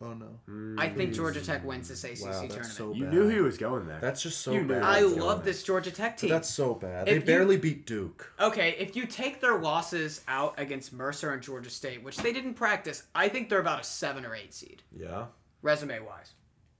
[0.00, 0.74] Oh no.
[0.78, 2.66] I think Georgia Tech wins this ACC Wow, that's tournament.
[2.72, 3.98] so You knew he was going there.
[4.00, 4.82] That's just so You bad.
[4.82, 6.30] I love this Georgia Tech team.
[6.30, 7.08] That's so bad.
[7.08, 8.32] If They you- barely beat Duke.
[8.40, 12.54] Okay, if you take their losses out against Mercer and Georgia State, which they didn't
[12.54, 15.26] practice, I think they're about a seven or eight seed, Yeah.
[15.62, 16.32] resume wise.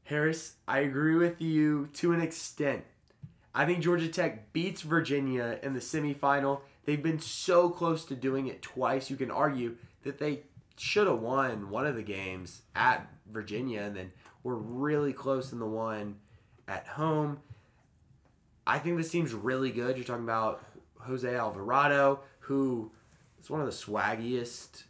[0.04, 2.84] Harris, I agree with you to an extent.
[3.54, 6.60] I think Georgia Tech beats Virginia in the semifinal.
[6.84, 9.10] They've been so close to doing it twice.
[9.10, 10.44] You can argue that they
[10.78, 14.12] should have won one of the games at Virginia and then
[14.42, 16.16] we're really close in the one
[16.66, 17.40] at home.
[18.66, 19.96] I think this team's really good.
[19.96, 20.64] You're talking about
[21.00, 22.90] Jose Alvarado, who
[23.40, 24.84] is one of the swaggiest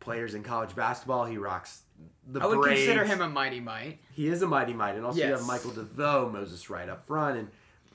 [0.00, 1.24] players in college basketball.
[1.24, 1.82] He rocks
[2.26, 3.98] the I would consider him a mighty might.
[4.12, 7.38] He is a mighty might, and also you have Michael DeVoe, Moses Wright up front,
[7.38, 7.48] and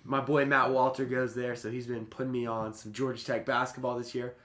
[0.03, 3.45] my boy Matt Walter goes there, so he's been putting me on some Georgia Tech
[3.45, 4.36] basketball this year.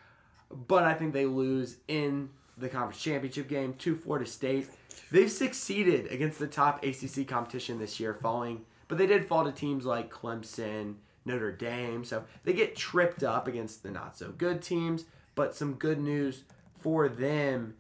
[0.51, 2.31] But I think they lose in
[2.61, 4.69] the conference championship game to Florida State.
[5.11, 9.53] They've succeeded against the top ACC competition this year, falling, but they did fall to
[9.53, 14.63] teams like Clemson, Notre Dame, so they get tripped up against the not so good
[14.63, 15.05] teams.
[15.35, 16.43] But some good news
[16.79, 17.75] for them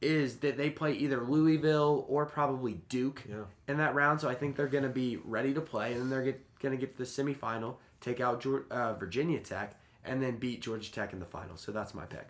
[0.00, 3.44] is that they play either Louisville or probably Duke Yeah.
[3.68, 4.20] in that round.
[4.20, 6.76] So I think they're going to be ready to play, and then they're going to
[6.76, 11.20] get to the semifinal, take out uh, Virginia Tech, and then beat Georgia Tech in
[11.20, 11.56] the final.
[11.56, 12.28] So that's my pick.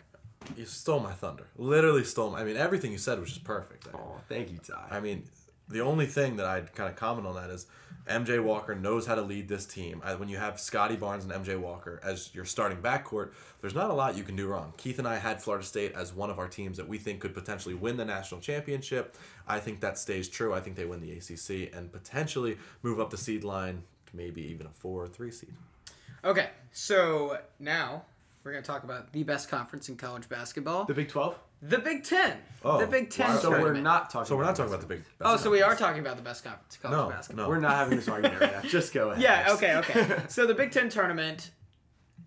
[0.57, 1.47] You stole my thunder.
[1.57, 2.41] Literally stole my.
[2.41, 3.87] I mean, everything you said was just perfect.
[3.93, 4.87] Oh, thank you, Ty.
[4.91, 5.23] I mean,
[5.69, 7.65] the only thing that I'd kind of comment on that is
[8.07, 10.01] MJ Walker knows how to lead this team.
[10.03, 13.31] I, when you have Scotty Barnes and MJ Walker as your starting backcourt,
[13.61, 14.73] there's not a lot you can do wrong.
[14.77, 17.33] Keith and I had Florida State as one of our teams that we think could
[17.33, 19.15] potentially win the national championship.
[19.47, 20.53] I think that stays true.
[20.53, 23.83] I think they win the ACC and potentially move up the seed line,
[24.13, 25.53] maybe even a four or three seed.
[26.25, 28.03] Okay, so now
[28.43, 31.37] we're going to talk about the best conference in college basketball, The Big 12?
[31.61, 32.37] the Big Ten.
[32.65, 33.29] Oh, the Big Ten.
[33.29, 33.37] wow.
[33.37, 35.03] So we're not talking So we're not talking about the big.
[35.21, 37.45] Oh, so we are talking about the best conference in college No, basketball.
[37.45, 37.49] no.
[37.49, 38.61] We're not having this argument right now.
[38.69, 39.21] Just go ahead.
[39.23, 40.23] Yeah, okay, okay.
[40.27, 41.51] so the Big Ten tournament,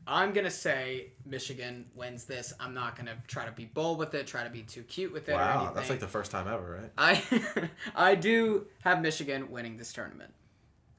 [0.07, 2.55] I'm gonna say Michigan wins this.
[2.59, 5.29] I'm not gonna try to be bold with it, try to be too cute with
[5.29, 5.75] it or Wow, anything.
[5.75, 6.93] that's like the first time ever, right?
[6.97, 10.33] I I do have Michigan winning this tournament.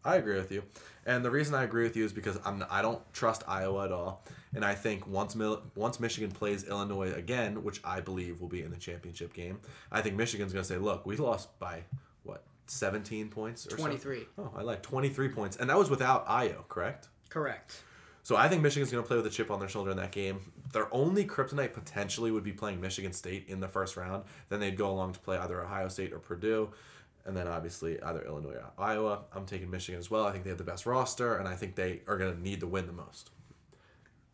[0.05, 0.61] I agree with you,
[1.07, 3.91] and the reason I agree with you is because I'm I don't trust Iowa at
[3.91, 8.49] all, and I think once Mil- once Michigan plays Illinois again, which I believe will
[8.49, 9.59] be in the championship game,
[9.91, 11.83] I think Michigan's gonna say, look, we lost by
[12.23, 14.27] what 17 points or so?" 23.
[14.37, 17.07] Oh, I like 23 points, and that was without Ayo, correct?
[17.29, 17.81] Correct.
[18.23, 20.11] So I think Michigan's going to play with a chip on their shoulder in that
[20.11, 20.51] game.
[20.73, 24.25] Their only kryptonite potentially would be playing Michigan State in the first round.
[24.49, 26.67] Then they'd go along to play either Ohio State or Purdue.
[27.27, 29.19] And then obviously either Illinois or Iowa.
[29.33, 30.25] I'm taking Michigan as well.
[30.25, 32.61] I think they have the best roster, and I think they are going to need
[32.61, 33.29] to win the most.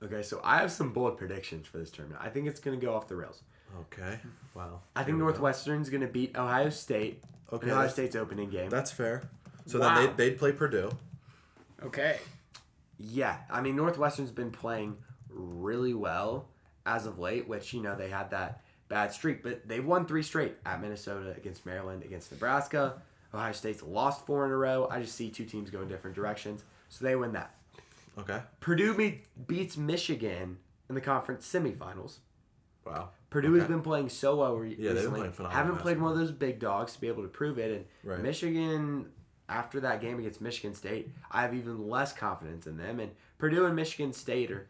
[0.03, 2.21] Okay, so I have some bold predictions for this tournament.
[2.23, 3.41] I think it's going to go off the rails.
[3.81, 4.19] Okay.
[4.53, 4.81] Wow.
[4.95, 5.39] I think Here we go.
[5.39, 7.23] Northwestern's going to beat Ohio State.
[7.51, 8.69] Okay, in Ohio State's opening game.
[8.69, 9.23] That's fair.
[9.65, 9.95] So Wow.
[9.95, 10.91] then they'd, they'd play Purdue.
[11.83, 12.19] Okay.
[12.99, 14.97] Yeah, I mean Northwestern's been playing
[15.29, 16.47] really well
[16.85, 18.61] as of late, which you know they had that
[18.93, 23.01] bad streak, but they've won three straight at Minnesota, against Maryland, against Nebraska.
[23.33, 24.87] Ohio State's lost four in a row.
[24.91, 27.55] I just see two teams going different directions, so they win that.
[28.19, 28.39] Okay.
[28.59, 32.17] Purdue be- beats Michigan in the conference semifinals.
[32.85, 33.09] Wow.
[33.31, 35.19] Purdue has been playing so well re- they've been recently.
[35.21, 37.71] playing phenomenal Haven't played one of those big dogs to be able to prove it.
[37.71, 38.19] And Right.
[38.21, 39.07] Michigan,
[39.49, 42.99] after that game against Michigan State, I have even less confidence in them.
[42.99, 44.67] And Purdue and Michigan State are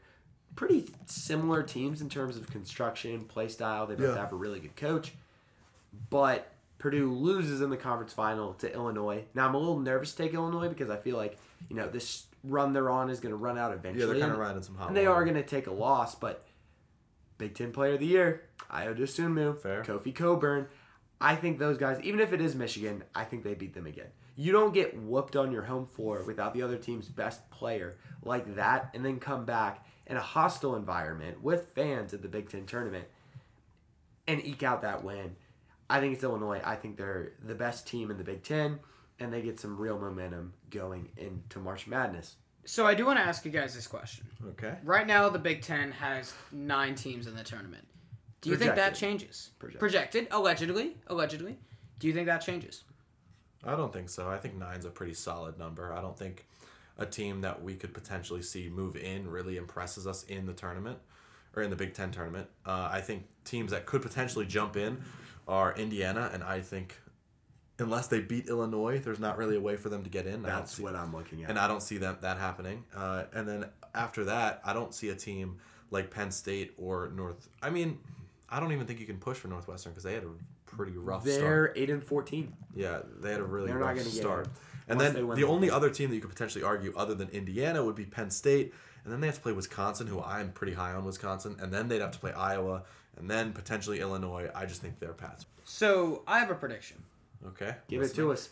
[0.56, 3.88] pretty similar teams in terms of construction, play style.
[3.88, 4.22] They both Yeah.
[4.22, 5.14] have a really good coach.
[6.10, 9.26] But Purdue loses in the conference final to Illinois.
[9.34, 11.38] Now I'm a little nervous to take Illinois because I feel like
[11.70, 14.06] you know this run they're on is going to run out eventually.
[14.06, 16.14] Yeah, they're kind of riding some hot and they are going to take a loss,
[16.16, 16.44] but
[17.38, 19.84] Big Ten Player of the Year, Ayo Dosunmu, Fair.
[19.84, 20.68] Kofi Cockburn.
[21.22, 24.08] I think those guys, even if it is Michigan, I think they beat them again.
[24.36, 28.56] You don't get whooped on your home floor without the other team's best player like
[28.56, 32.66] that, and then come back in a hostile environment with fans at the Big Ten
[32.66, 33.06] tournament
[34.28, 35.36] and eke out that win.
[35.90, 36.62] I think it's Illinois.
[36.64, 38.80] I think they're the best team in the Big Ten,
[39.20, 42.36] and they get some real momentum going into March Madness.
[42.66, 44.26] So I do want to ask you guys this question.
[44.52, 44.76] Okay.
[44.84, 47.86] Right now, the Big Ten has nine teams in the tournament.
[48.42, 49.52] Do you think that changes?
[49.60, 49.80] Projected.
[49.80, 51.58] Projected, allegedly, allegedly.
[52.00, 52.84] Do you think that changes?
[53.64, 54.30] I don't think so.
[54.30, 55.94] I think nine's a pretty solid number.
[55.94, 56.46] I don't think
[56.98, 61.00] a team that we could potentially see move in really impresses us in the tournament
[61.56, 62.48] or in the Big Ten tournament.
[62.66, 65.02] Uh, I think teams that could potentially jump in
[65.48, 66.96] are Indiana, and I think
[67.80, 70.44] unless they beat Illinois, there's not really a way for them to get in.
[70.44, 71.50] That's see- what I'm looking at.
[71.50, 72.84] and I don't see that that happening.
[72.96, 75.58] Uh, and then after that, I don't see a team
[75.92, 77.50] like Penn State or North.
[77.62, 78.00] I mean,
[78.50, 80.30] I don't even think you can push for Northwestern because they had a
[80.66, 81.40] pretty rough start.
[81.40, 82.54] They're eight and fourteen.
[82.76, 84.48] Yeah, they had a really They're not rough gonna get start.
[84.88, 85.76] In And unless then the the only thing.
[85.76, 88.74] other team that you could potentially argue other than Indiana would be Penn State.
[89.04, 91.58] And then they have to play Wisconsin, who I'm pretty high on Wisconsin.
[91.60, 92.84] And then they'd have to play Iowa.
[93.18, 94.50] And then potentially Illinois.
[94.56, 95.46] I just think they're paths.
[95.66, 97.04] So I have a prediction.
[97.48, 97.76] Okay.
[97.88, 98.50] Give it to us.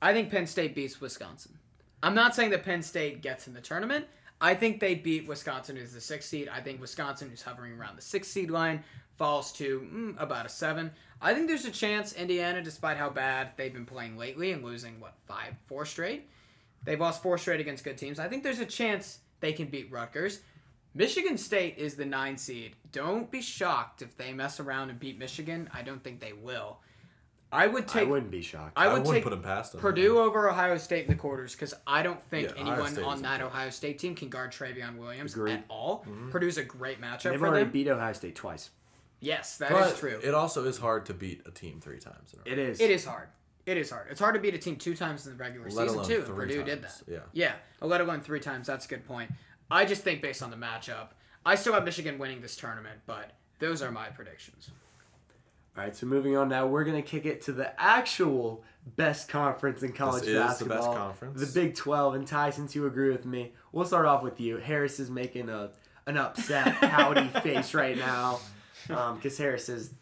[0.00, 1.58] I think Penn State beats Wisconsin.
[2.02, 4.06] I'm not saying that Penn State gets in the tournament.
[4.40, 6.48] I think they beat Wisconsin, who's the sixth seed.
[6.48, 8.84] I think Wisconsin, who's hovering around the sixth seed line,
[9.18, 10.90] falls to mm, about a seven.
[11.20, 15.00] I think there's a chance Indiana, despite how bad they've been playing lately and losing
[15.00, 16.28] what five, four straight,
[16.84, 18.18] they've lost four straight against good teams.
[18.18, 20.40] I think there's a chance they can beat Rutgers.
[20.94, 22.74] Michigan State is the nine seed.
[22.92, 25.68] Don't be shocked if they mess around and beat Michigan.
[25.74, 26.78] I don't think they will.
[27.50, 28.02] I would take.
[28.02, 28.74] I wouldn't be shocked.
[28.76, 29.80] I I, would wouldn't take put them past them.
[29.80, 33.40] Purdue over Ohio State in the quarters because I don't think Yeah, anyone on that.
[33.40, 35.54] Ohio State team can guard Trevion Williams Agreed.
[35.54, 36.04] at all.
[36.30, 37.72] Purdue's a great matchup They've for already them.
[37.72, 38.70] beat Ohio State twice.
[39.20, 40.20] Yes, that is But true.
[40.22, 42.32] it also is hard to beat a team three times.
[42.34, 42.52] In a row.
[42.52, 42.80] It is.
[42.80, 43.28] it is hard.
[43.66, 44.06] It is hard.
[44.10, 46.14] It's hard to beat a team two times in the regular Let season alone too.
[46.16, 46.88] and three Purdue did that.
[46.88, 47.18] times, yeah.
[47.32, 47.52] Yeah,
[47.86, 48.66] let alone three times.
[48.66, 49.30] That's a good point.
[49.70, 51.08] I just think based on the matchup,
[51.44, 54.70] I still have Michigan winning this tournament, but those are my predictions.
[55.76, 58.64] All right, so moving on now, we're going to kick it to the actual
[58.96, 60.94] best conference in college is the best basketball.
[60.94, 61.40] conference.
[61.40, 62.14] The Big 12.
[62.14, 64.56] And Ty, since you agree with me, we'll start off with you.
[64.56, 65.70] Harris is making a
[66.06, 68.40] an upset, howdy face right now
[68.90, 69.92] Um, because Harris is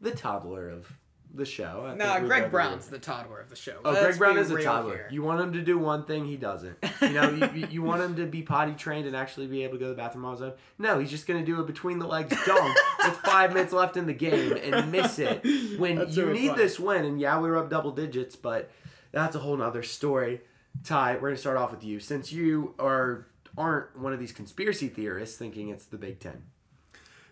[0.00, 0.90] the toddler of
[1.34, 1.84] the show.
[1.86, 3.76] I think Greg Brown's the toddler of the show.
[3.84, 4.94] Oh, Let's Greg Brown is a toddler.
[4.94, 5.08] here.
[5.10, 6.76] You want him to do one thing, he doesn't.
[7.02, 9.78] You know, you, you- want him to be potty trained and actually be able to
[9.78, 10.52] go to the bathroom on his own.
[10.78, 13.96] No, he's just going to do a between the legs dunk with five minutes left
[13.96, 15.44] in the game and miss it
[15.78, 17.04] when That's you need this win.
[17.04, 18.70] And yeah, we were up double digits, but
[19.12, 20.40] that's a whole nother story.
[20.84, 23.26] Ty, we're going to start off with you since you are
[23.58, 26.42] aren't one of these conspiracy theorists thinking it's the Big Ten.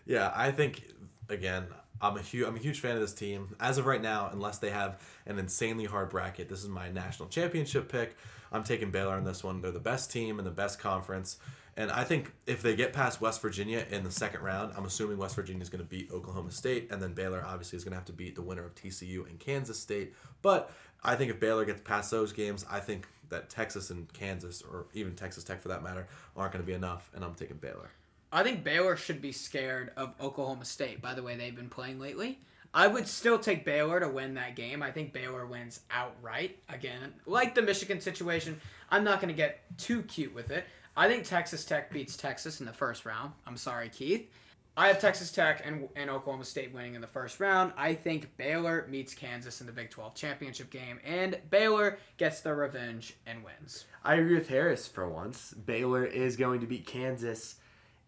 [0.08, 0.82] Yeah, I think
[1.28, 1.66] again,
[2.00, 3.54] I'm a huge I'm a huge fan of this team.
[3.60, 7.28] As of right now, unless they have an insanely hard bracket, this is my national
[7.28, 8.16] championship pick.
[8.50, 9.60] I'm taking Baylor in this one.
[9.60, 11.36] They're the best team in the best conference.
[11.76, 15.18] And I think if they get past West Virginia in the second round, I'm assuming
[15.18, 17.96] West Virginia is going to beat Oklahoma State, and then Baylor obviously is going to
[17.96, 20.14] have to beat the winner of TCU and Kansas State.
[20.42, 20.72] But
[21.04, 24.86] I think if Baylor gets past those games, I think that Texas and Kansas, or
[24.94, 27.90] even Texas Tech for that matter, aren't going to be enough, and I'm taking Baylor.
[28.32, 31.98] I think Baylor should be scared of Oklahoma State by the way they've been playing
[31.98, 32.40] lately.
[32.74, 34.82] I would still take Baylor to win that game.
[34.82, 36.58] I think Baylor wins outright.
[36.68, 38.60] Again, like the Michigan situation,
[38.90, 40.64] I'm not going to get too cute with it.
[40.94, 43.32] I think Texas Tech beats Texas in the first round.
[43.46, 44.28] I'm sorry, Keith.
[44.76, 47.72] I have Texas Tech and, and Oklahoma State winning in the first round.
[47.76, 52.54] I think Baylor meets Kansas in the Big 12 championship game, and Baylor gets their
[52.54, 53.86] revenge and wins.
[54.04, 55.52] I agree with Harris for once.
[55.52, 57.56] Baylor is going to beat Kansas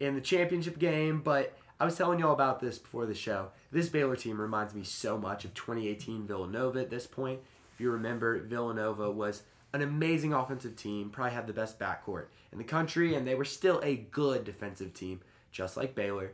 [0.01, 3.49] in the championship game, but I was telling y'all about this before the show.
[3.71, 7.39] This Baylor team reminds me so much of 2018 Villanova at this point.
[7.73, 9.43] If you remember, Villanova was
[9.73, 13.45] an amazing offensive team, probably had the best backcourt in the country, and they were
[13.45, 15.21] still a good defensive team,
[15.51, 16.33] just like Baylor.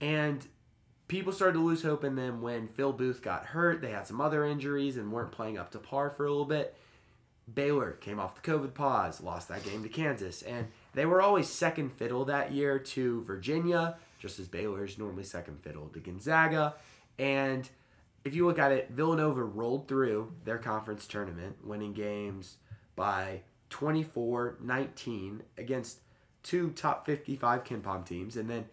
[0.00, 0.46] And
[1.08, 3.80] people started to lose hope in them when Phil Booth got hurt.
[3.80, 6.76] They had some other injuries and weren't playing up to par for a little bit.
[7.52, 11.48] Baylor came off the COVID pause, lost that game to Kansas, and they were always
[11.48, 16.74] second fiddle that year to Virginia, just as Baylor is normally second fiddle to Gonzaga.
[17.18, 17.68] And
[18.24, 22.56] if you look at it, Villanova rolled through their conference tournament, winning games
[22.96, 26.00] by 24 19 against
[26.42, 28.66] two top 55 KenPom teams, and then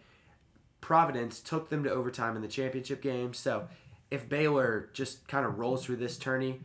[0.80, 3.34] Providence took them to overtime in the championship game.
[3.34, 3.68] So
[4.10, 6.60] if Baylor just kind of rolls through this tourney,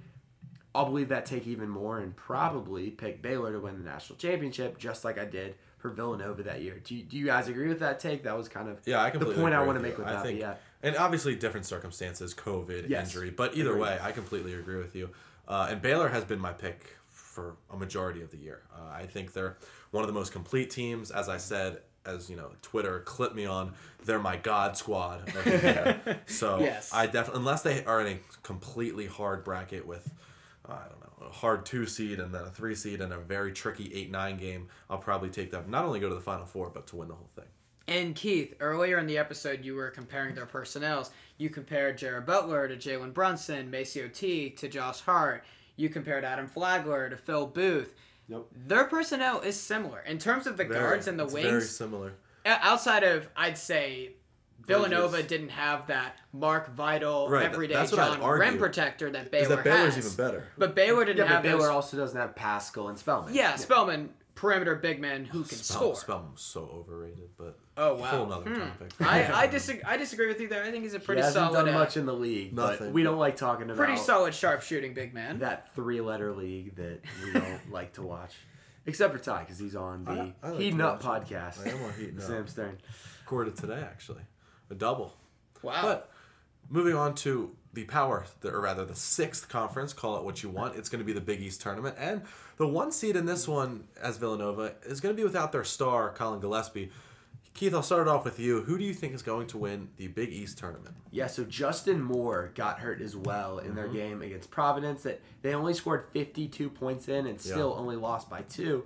[0.76, 4.78] I'll believe that take even more and probably pick Baylor to win the national championship,
[4.80, 6.80] just like I did for Villanova that year.
[6.84, 8.24] Do you, do you guys agree with that take?
[8.24, 10.24] That was kind of Yeah, I the point I want to make with I that.
[10.24, 13.07] think, yeah, and obviously different circumstances, COVID, Yes.
[13.07, 15.09] injury, but either way, I completely agree with you.
[15.47, 18.61] Uh, and Baylor has been my pick for a majority of the year.
[18.74, 19.57] Uh, I think they're
[19.91, 21.11] one of the most complete teams.
[21.11, 23.74] As I said, as you know, Twitter clipped me on.
[24.05, 25.28] They're my god squad.
[25.30, 26.19] of the year.
[26.26, 26.91] so Yes.
[26.93, 30.11] I definitely, unless they are in a completely hard bracket with.
[30.68, 33.51] I don't know, a hard two seed and then a three seed and a very
[33.51, 34.70] tricky eight nine game.
[34.89, 37.16] I'll probably take them not only go to the final four but to win the
[37.16, 37.45] whole thing.
[37.88, 41.11] And Keith, earlier in the episode, you were comparing their personnels.
[41.38, 45.43] You compared Jared Butler to Jalen Brunson, MaCio Teague to Josh Hart.
[45.76, 47.93] You compared Adam Flagler to Phil Booth.
[48.30, 48.49] Nope.
[48.68, 52.14] Their personnel is similar in terms of the Very- guards and the it's Very similar.
[52.45, 54.11] Outside of, I'd say,
[54.66, 55.28] Villanova Bridges.
[55.30, 58.49] didn't have that Mark Vital Right, everyday that's what I'd John argue.
[58.49, 60.05] rim protector that Is Baylor that Baylor's has.
[60.14, 60.47] even better?
[60.57, 61.70] But Baylor didn't yeah, but have Baylor those.
[61.70, 63.34] also doesn't have Paschall and Spellman.
[63.34, 65.95] yeah, Spellman, perimeter big man who can Spell, score.
[65.95, 68.05] Spellman was so overrated, but Oh, wow.
[68.05, 68.59] whole nother Hmm.
[68.59, 68.91] topic.
[69.01, 69.84] I, I disagree.
[69.84, 70.64] I disagree with you there.
[70.64, 72.91] I think he's a pretty he pretty hasn't solid, done much in the league, but
[72.91, 75.39] we don't like talking about pretty solid sharpshooting big man.
[75.39, 78.34] that three-letter league that we don't like to watch,
[78.86, 81.66] except for Ty because he's on the I- I like Heat to Up podcast.
[81.66, 82.24] I am on Heating Up.
[82.24, 82.78] Sam Stern.
[83.22, 84.22] Recorded today, actually,
[84.70, 85.16] a double.
[85.61, 85.82] Wow.
[85.82, 86.11] But
[86.70, 90.76] moving on to the power, or rather the sixth conference, call it what you want.
[90.76, 92.22] It's going to be the Big East tournament, and
[92.57, 96.09] the one seed in this one, as Villanova, is going to be without their star,
[96.09, 96.91] Collin Gillespie.
[97.55, 98.61] Keith, I'll start it off with you.
[98.64, 100.95] Who do you think is going to win the Big East tournament?
[101.11, 103.76] Yeah, so Justin Moore got hurt as well in Mm-hmm.
[103.76, 105.03] their game against Providence.
[105.03, 107.80] That they only scored 52 points in and still Yeah.
[107.80, 108.86] only lost by two.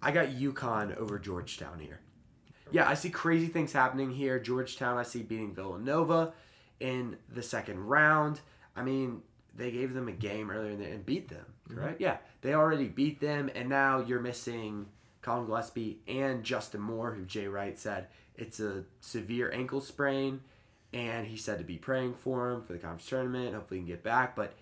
[0.00, 2.00] I got UConn over Georgetown here.
[2.72, 4.38] Yeah, I see crazy things happening here.
[4.38, 6.32] Georgetown, I see beating Villanova
[6.80, 8.40] in the second round.
[8.74, 9.22] I mean,
[9.54, 11.78] they gave them a game earlier in the, and beat them, mm-hmm.
[11.78, 12.00] correct?
[12.00, 14.86] Yeah, they already beat them, and now you're missing
[15.20, 20.40] Collin Gillespie and Justin Moore, who Jay Wright said it's a severe ankle sprain,
[20.92, 23.54] and he said to be praying for him for the conference tournament.
[23.54, 24.54] Hopefully, he can get back, but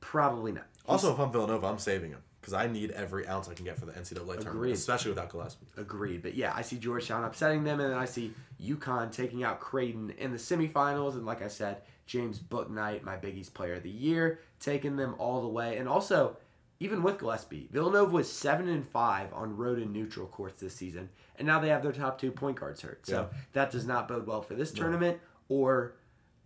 [0.00, 0.66] probably not.
[0.86, 3.78] Also, if I'm Villanova, I'm saving him because I need every ounce I can get
[3.78, 5.64] for the NCAA tournament, especially without Gillespie.
[5.78, 6.20] Agreed.
[6.20, 10.10] But yeah, I see Georgetown upsetting them, and then I see UConn taking out Creighton
[10.18, 11.14] in the semifinals.
[11.14, 15.14] And like I said, James Bouknight, my Big East Player of the Year, taking them
[15.16, 15.78] all the way.
[15.78, 16.36] And also,
[16.80, 21.08] even with Gillespie, Villanova was seven and five on road and neutral courts this season,
[21.38, 23.06] and now they have their top two point guards hurt.
[23.06, 23.38] So Yeah.
[23.54, 25.18] that does not bode well for this tournament
[25.48, 25.94] or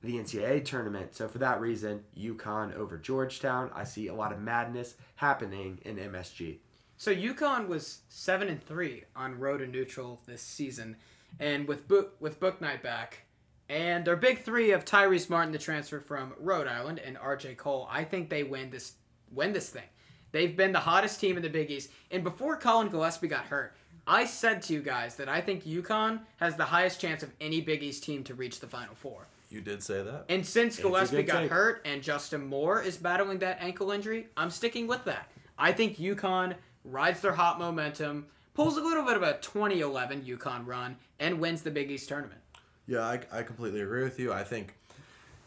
[0.03, 1.15] the NCAA tournament.
[1.15, 3.71] So for that reason, UConn over Georgetown.
[3.75, 6.59] I see a lot of madness happening in MSG.
[6.97, 10.97] So UConn was seven and three on road and neutral this season,
[11.39, 13.23] and with book with Bouknight back,
[13.69, 17.55] and their big three of Tyrese Martin, the transfer from Rhode Island, and R.J.
[17.55, 18.95] Cole, I think they win this
[19.33, 19.85] win this thing.
[20.33, 23.75] They've been the hottest team in the Big East, and before Collin Gillespie got hurt,
[24.05, 27.61] I said to you guys that I think UConn has the highest chance of any
[27.61, 29.29] Big East team to reach the Final Four.
[29.51, 30.27] You did say that.
[30.29, 31.51] And since Gillespie got take.
[31.51, 35.31] hurt and Justin Moore is battling that ankle injury, I'm sticking with that.
[35.59, 40.67] I think UConn rides their hot momentum, pulls a little bit of a 2011 UConn
[40.67, 42.41] run, and wins the Big East tournament.
[42.87, 44.33] Yeah, I, I completely agree with you.
[44.33, 44.75] I think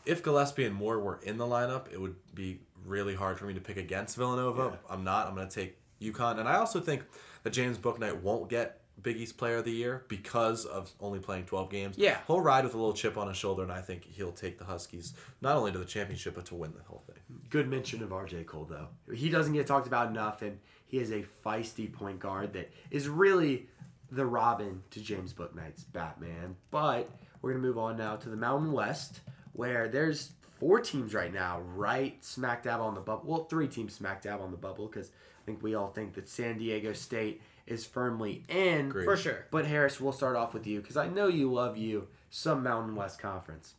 [0.06, 3.54] if Gillespie and Moore were in the lineup, it would be really hard for me
[3.54, 4.80] to pick against Villanova.
[4.90, 5.28] I'm not.
[5.28, 6.40] I'm going to take UConn.
[6.40, 7.04] And I also think
[7.44, 11.46] that James Bouknight won't get Big East Player of the Year because of only playing
[11.46, 11.98] 12 games.
[11.98, 12.20] Yeah.
[12.28, 14.66] He'll ride with a little chip on his shoulder, and I think he'll take the
[14.66, 17.18] Huskies not only to the championship, but to win the whole thing.
[17.50, 18.88] Good mention of RJ Cole though.
[19.14, 23.08] He doesn't get talked about enough, and he is a feisty point guard that is
[23.08, 23.68] really
[24.12, 26.56] the Robin to James Bouknight's Batman.
[26.70, 27.10] But
[27.42, 29.22] we're gonna move on now to the Mountain West,
[29.54, 33.24] where there's four teams right now, right smack dab on the bubble.
[33.26, 36.30] Well, three teams smack dab on the bubble because I think we all think that
[36.30, 38.88] San Diego State is firmly in.
[38.88, 39.06] Agreed.
[39.06, 39.46] For sure.
[39.52, 42.96] But Harris, we'll start off with you because I know you love you some Mountain
[42.96, 43.74] West Conference.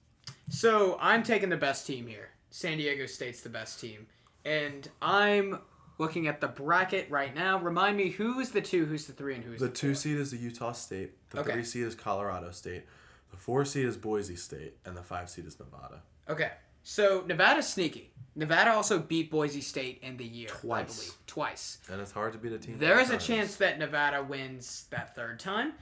[0.48, 2.30] So I'm taking the best team here.
[2.50, 4.06] San Diego State's the best team.
[4.44, 5.60] And I'm
[5.98, 7.58] looking at the bracket right now.
[7.58, 9.94] Remind me who's the two, who's the three, and who's The the, two four?
[9.94, 11.12] seed is the Utah State.
[11.30, 11.52] The Okay.
[11.52, 12.84] three seed is Colorado State.
[13.30, 16.02] The four seed is Boise State, and the five seed is Nevada.
[16.28, 16.50] Okay.
[16.82, 18.10] So Nevada's sneaky.
[18.34, 20.48] Nevada also beat Boise State in the year.
[20.50, 20.96] I Twice.
[20.98, 21.14] believe.
[21.26, 21.78] Twice.
[21.90, 22.78] And it's hard to beat a team.
[22.78, 25.74] There is a chance that Nevada wins that third time.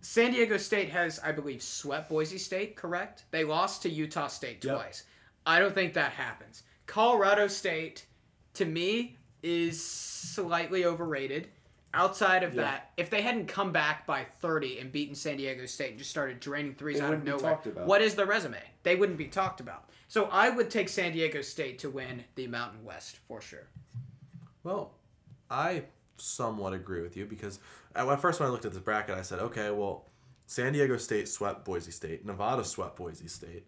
[0.00, 3.24] San Diego State has, I believe, swept Boise State, correct?
[3.30, 4.74] They lost to Utah State Yep.
[4.74, 5.04] twice.
[5.44, 6.62] I don't think that happens.
[6.86, 8.06] Colorado State,
[8.54, 11.48] to me, is slightly overrated.
[11.92, 12.62] Outside of Yeah.
[12.62, 16.10] that, if they hadn't come back by 30 and beaten San Diego State and just
[16.10, 18.62] started draining threes They out of nowhere, what is their resume?
[18.82, 19.90] They wouldn't be talked about.
[20.16, 23.68] So I would take San Diego State to win the Mountain West for sure.
[24.64, 24.94] Well,
[25.50, 25.82] I
[26.16, 27.58] somewhat agree with you because
[27.94, 30.06] at first when I looked at this bracket, I said, okay, well,
[30.46, 33.66] San Diego State swept Boise State, Nevada swept Boise State,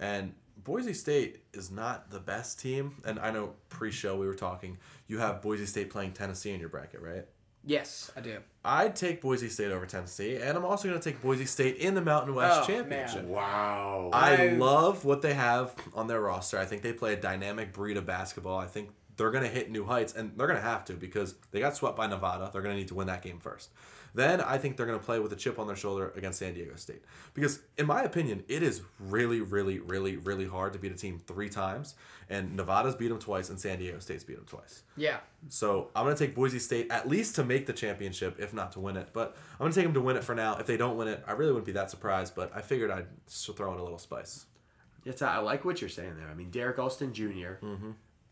[0.00, 0.34] and
[0.64, 2.96] Boise State is not the best team.
[3.04, 6.70] And I know pre-show we were talking, you have Boise State playing Tennessee in your
[6.70, 7.24] bracket, right?
[7.66, 8.38] Yes, I do.
[8.64, 11.94] I'd take Boise State over Tennessee, and I'm also going to take Boise State in
[11.94, 13.22] the Mountain West Oh, Championship.
[13.24, 13.30] man.
[13.30, 14.10] Wow.
[14.12, 16.58] I I- love what they have on their roster.
[16.58, 18.58] I think they play a dynamic breed of basketball.
[18.58, 21.34] I think they're going to hit new heights, and they're going to have to because
[21.52, 22.50] they got swept by Nevada.
[22.52, 23.70] They're going to need to win that game first.
[24.14, 26.54] Then I think they're going to play with a chip on their shoulder against San
[26.54, 27.02] Diego State.
[27.34, 31.20] Because, in my opinion, it is really, really, really, really hard to beat a team
[31.26, 31.96] three times.
[32.30, 34.82] And Nevada's beat them twice, and San Diego State's beat them twice.
[34.96, 35.18] Yeah.
[35.48, 38.72] So I'm going to take Boise State at least to make the championship, if not
[38.72, 39.08] to win it.
[39.12, 40.56] But I'm going to take them to win it for now.
[40.56, 42.34] If they don't win it, I really wouldn't be that surprised.
[42.34, 44.46] But I figured I'd throw in a little spice.
[45.04, 46.28] It's I like what you're saying there.
[46.28, 47.90] I mean, Derrick Alston junior mm-hmm.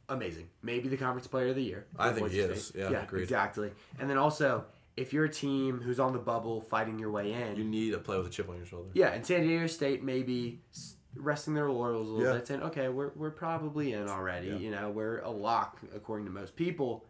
[0.08, 0.48] amazing.
[0.62, 1.86] Maybe the conference player of the year.
[1.98, 2.66] I think Boise he is.
[2.68, 2.90] State.
[2.90, 3.22] Yeah, agreed.
[3.24, 3.72] exactly.
[3.98, 4.64] And then also,
[4.96, 7.98] if you're a team who's on the bubble fighting your way in, You need to
[7.98, 8.90] play with a chip on your shoulder.
[8.94, 10.60] yeah, and San Diego State maybe
[11.14, 12.38] resting their laurels a little Yeah.
[12.38, 14.48] bit, saying, okay, we're, we're probably in already.
[14.48, 14.56] Yeah.
[14.56, 17.04] You know, we're a lock according to most people.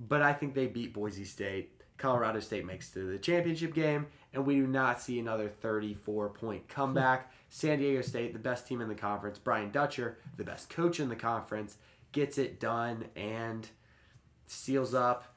[0.00, 1.70] But I think they beat Boise State.
[1.96, 6.30] Colorado State makes it to the championship game, and we do not see another 34
[6.30, 7.32] point comeback.
[7.48, 11.08] San Diego State, the best team in the conference, Brian Dutcher, the best coach in
[11.08, 11.76] the conference,
[12.10, 13.68] gets it done and
[14.46, 15.33] seals up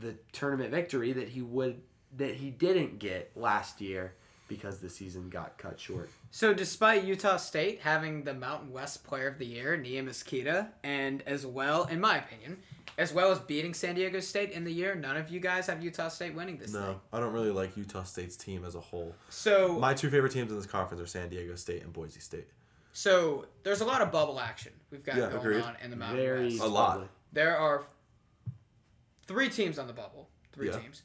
[0.00, 1.80] the tournament victory that he would
[2.16, 4.14] that he didn't get last year
[4.48, 6.08] because the season got cut short.
[6.30, 11.22] So, despite Utah State having the Mountain West Player of the Year, Neemias Queta, and
[11.26, 12.56] as well, in my opinion,
[12.96, 15.84] as well as beating San Diego State in the year, none of you guys have
[15.84, 16.80] Utah State winning this thing.
[16.80, 19.14] No, I don't really like Utah State's team as a whole.
[19.28, 22.48] So, My two favorite teams in this conference are San Diego State and Boise State.
[22.92, 25.62] so there's a lot of bubble action we've got Yeah, going agreed.
[25.62, 26.62] on in the Mountain Very West.
[26.62, 27.06] A lot.
[27.34, 27.82] There are
[29.28, 30.28] three teams on the bubble.
[30.52, 30.78] Three Yeah.
[30.80, 31.02] teams.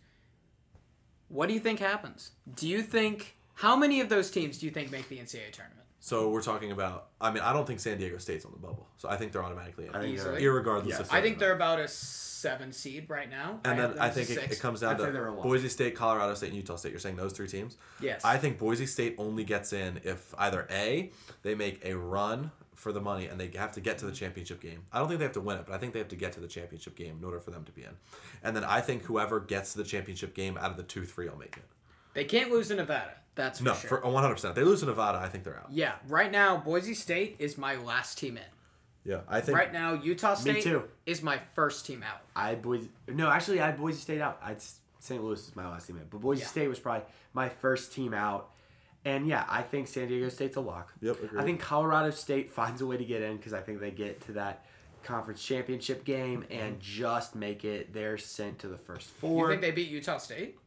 [1.28, 2.32] What do you think happens?
[2.56, 5.82] Do you think how many of those teams do you think make the NCAA tournament?
[6.00, 7.10] So we're talking about.
[7.22, 9.44] I mean, I don't think San Diego State's on the bubble, so I think they're
[9.44, 10.42] automatically in, I think Easily.
[10.42, 10.88] they're- irregardless.
[10.90, 11.00] Yes.
[11.02, 13.62] if I think they're about a seven seed right now.
[13.64, 13.90] And right?
[13.94, 15.44] then I think it, it comes down I'd to they're a lot.
[15.44, 16.92] Boise State, Colorado State, and Utah State.
[16.92, 17.78] You're saying those three teams?
[18.02, 18.22] Yes.
[18.26, 21.14] I think Boise State only gets in if either A,
[21.44, 22.52] they make a run
[22.84, 24.84] for the money and they have to get to the championship game.
[24.92, 26.34] I don't think they have to win it, but I think they have to get
[26.34, 27.92] to the championship game in order for them to be in.
[28.44, 31.30] And then I think whoever gets to the championship game out of the 2 3
[31.30, 31.64] I'll make it.
[32.14, 33.14] They can't lose to Nevada.
[33.36, 33.90] That's for No, sure.
[33.90, 34.50] for 100%.
[34.50, 35.68] If they lose to Nevada, I think they're out.
[35.72, 38.44] yeah, right now Boise State is my last team in.
[39.06, 39.58] Yeah, I think.
[39.58, 40.84] Right now Utah State too.
[41.06, 42.20] is my first team out.
[42.36, 42.90] I Boise.
[43.08, 44.40] No, actually, I had Boise State out.
[44.44, 44.62] I'd
[45.00, 45.22] St.
[45.22, 46.48] Louis is my last team in, but Boise Yeah.
[46.48, 48.52] State was probably my first team out.
[49.06, 50.94] And yeah, I think San Diego State's a lock.
[51.02, 51.42] Yep, agreed.
[51.42, 54.22] I think Colorado State finds a way to get in because I think they get
[54.28, 54.66] to that
[55.04, 56.60] conference championship game mm-hmm.
[56.60, 57.94] and just make it.
[57.94, 59.50] They're sent to the first You four.
[59.50, 60.58] think they beat Utah State?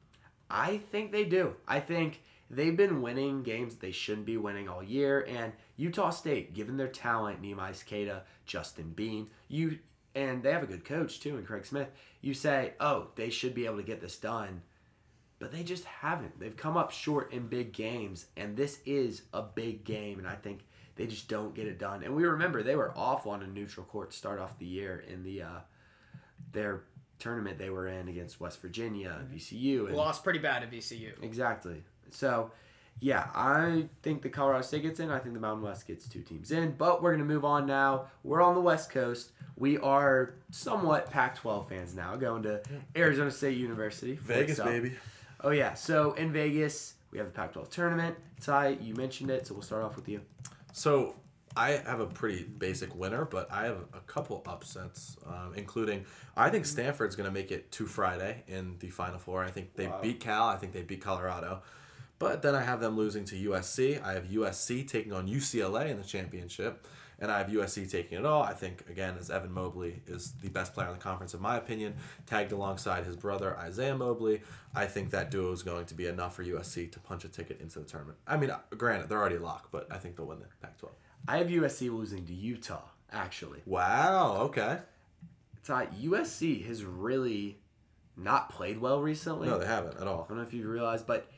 [0.51, 1.55] I think they do.
[1.67, 5.27] I think they've been winning games they shouldn't be winning all year.
[5.29, 9.79] And Utah State, given their talent, Neemias Queta, Justin Bean, you
[10.15, 11.89] and they have a good coach too, and Craig Smith.
[12.23, 14.63] You say, oh, they should be able to get this done,
[15.39, 16.39] but they just haven't.
[16.39, 20.35] They've come up short in big games, and this is a big game, and I
[20.35, 20.61] think
[20.97, 22.03] they just don't get it done.
[22.03, 25.05] And we remember they were awful on a neutral court to start off the year
[25.09, 25.61] in the uh,
[26.53, 26.85] their
[27.19, 31.23] tournament they were in against West Virginia, VCU, and Lost pretty bad at VCU.
[31.23, 31.83] Exactly.
[32.11, 32.51] So,
[33.01, 35.11] yeah, I think the Colorado State gets in.
[35.11, 36.73] I think the Mountain West gets two teams in.
[36.79, 38.07] But we're going to move on now.
[38.23, 39.33] We're on the West Coast.
[39.57, 42.63] We are somewhat Pac 12 fans now, going to
[42.95, 44.17] Arizona State University.
[44.17, 44.69] for Vegas, itself.
[44.71, 44.93] baby.
[45.47, 45.75] Oh, yeah.
[45.75, 48.17] So, in Vegas, we have the Pac 12 tournament.
[48.41, 50.21] Ty, you mentioned it, so we'll start off with you.
[50.73, 51.15] So
[51.57, 56.05] I have a pretty basic winner, but I have a couple upsets, um, including
[56.37, 59.45] I think Stanford's going to make it to Friday in the Final Four.
[59.45, 60.01] I think they Wow.
[60.03, 60.49] beat Cal.
[60.49, 61.63] I think they beat Colorado.
[62.19, 64.03] But then I have them losing to USC.
[64.03, 66.85] I have USC taking on UCLA in the championship.
[67.19, 68.43] And I have USC taking it all.
[68.43, 71.57] I think, again, as Evan Mobley is the best player in the conference, in my
[71.57, 71.95] opinion,
[72.27, 74.43] tagged alongside his brother, Isaiah Mobley.
[74.75, 77.61] I think that duo is going to be enough for USC to punch a ticket
[77.61, 78.19] into the tournament.
[78.27, 80.95] I mean, uh, granted, they're already locked, but I think they'll win the Pac 12.
[81.27, 83.63] I have USC losing to Utah, actually.
[83.65, 84.37] Wow.
[84.43, 84.79] Okay.
[85.65, 87.59] Ty, USC has really
[88.17, 89.49] not played well recently.
[89.49, 90.25] No, they haven't at all.
[90.25, 91.31] I don't know if you realized, but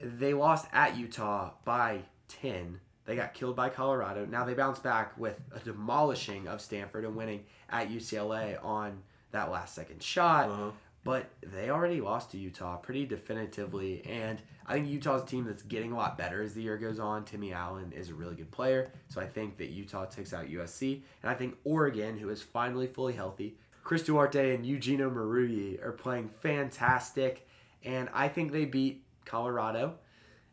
[0.00, 2.80] they lost at Utah by 10.
[3.06, 4.26] They got killed by Colorado.
[4.26, 9.02] Now they bounce back with a demolishing of Stanford and winning at UCLA on
[9.32, 10.48] that last second shot.
[10.48, 10.70] Uh-huh.
[11.04, 14.02] But they already lost to Utah pretty definitively.
[14.06, 16.98] And I think Utah's a team that's getting a lot better as the year goes
[16.98, 17.26] on.
[17.26, 18.90] Timmy Allen is a really good player.
[19.08, 21.02] So I think that Utah takes out USC.
[21.22, 25.92] And I think Oregon, who is finally fully healthy, Chris Duarte and Eugene Omoruyi are
[25.92, 27.46] playing fantastic.
[27.84, 29.96] And I think they beat Colorado.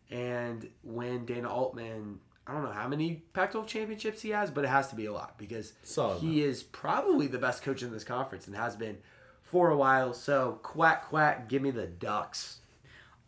[0.10, 4.66] And when Dana Altman, I don't know how many Pac 12 championships he has, but
[4.66, 7.92] it has to be a lot because Solid he is probably the best coach in
[7.92, 8.98] this conference and has been
[9.44, 10.14] for a while.
[10.14, 12.60] So, quack, quack, give me the Ducks.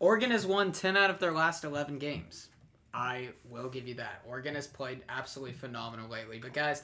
[0.00, 2.48] Oregon has won 10 out of their last 11 games.
[2.92, 4.22] I will give you that.
[4.26, 6.38] Oregon has played absolutely phenomenal lately.
[6.38, 6.82] But, guys,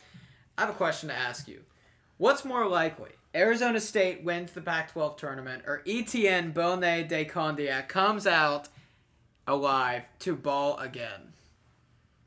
[0.57, 1.61] I have a question to ask you.
[2.19, 3.11] What's more likely?
[3.35, 8.69] Arizona State wins the Pac 12 tournament, or Etienne Bonnot de Condillac comes out
[9.47, 11.30] alive to ball again?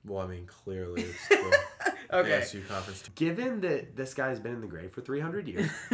[0.05, 1.57] Well, I mean, clearly it's the
[2.11, 2.41] Okay.
[2.41, 3.03] ASU conference.
[3.15, 5.69] Given that this guy's been in the grade for 300 years,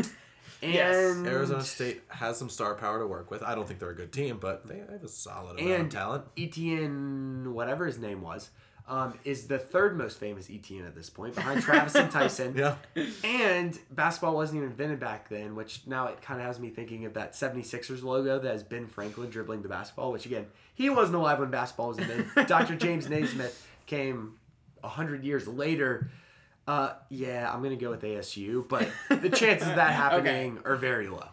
[0.62, 1.16] and Yes.
[1.26, 3.42] Arizona State has some star power to work with.
[3.44, 5.90] I don't think they're a good team, but they have a solid amount And- of
[5.94, 6.26] talent.
[6.38, 8.50] Etienne, whatever his name was,
[8.88, 12.56] um, is the third most famous Etienne at this point, behind Travis and Tyson.
[12.58, 12.76] Yeah.
[13.24, 17.06] And basketball wasn't even invented back then, which now it kind of has me thinking
[17.06, 21.16] of that 76ers logo that has Ben Franklin dribbling the basketball, which again, he wasn't
[21.16, 22.48] alive when basketball was invented.
[22.48, 22.76] Dr.
[22.76, 24.36] James Naismith came
[24.82, 26.10] 100 years later.
[26.68, 30.76] Uh, yeah, I'm going to go with ASU, but the chances of that happening are
[30.76, 31.28] very low.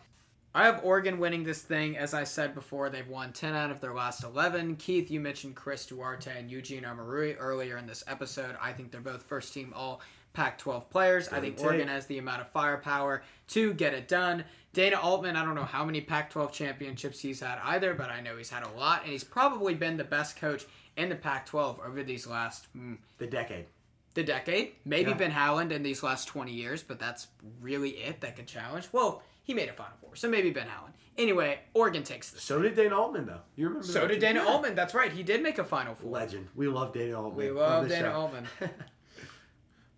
[0.54, 1.98] I have Oregon winning this thing.
[1.98, 4.76] As I said before, they've won 10 out of their last 11.
[4.76, 8.56] Keith, you mentioned Chris Duarte and Eugene Omoruyi earlier in this episode.
[8.60, 10.00] I think they're both first team all
[10.32, 11.28] Pac 12 players.
[11.28, 11.60] I think.
[11.60, 14.44] Oregon has the amount of firepower to get it done.
[14.72, 18.22] Dana Altman, I don't know how many Pac 12 championships he's had either, but I
[18.22, 20.64] know he's had a lot, and he's probably been the best coach
[20.96, 22.66] in the Pac 12 over these last.
[22.76, 23.66] Mm, The decade.
[24.14, 24.72] the decade.
[24.84, 25.16] Maybe Yeah.
[25.16, 27.28] Ben Howland in these last 20 years, but that's
[27.60, 28.88] really it that could challenge.
[28.92, 30.94] Well, he made a Final Four, so maybe Ben Howland.
[31.18, 32.42] Anyway, Oregon takes this.
[32.42, 33.40] So did Dana Altman, though.
[33.56, 34.20] You remember So that did?
[34.20, 34.50] Dana Yeah.
[34.50, 34.74] Altman.
[34.74, 35.10] That's right.
[35.12, 36.10] He did make a Final Four.
[36.10, 36.48] Legend.
[36.54, 37.36] We love Dana Altman.
[37.36, 38.18] We love Dana show.
[38.20, 38.46] Altman.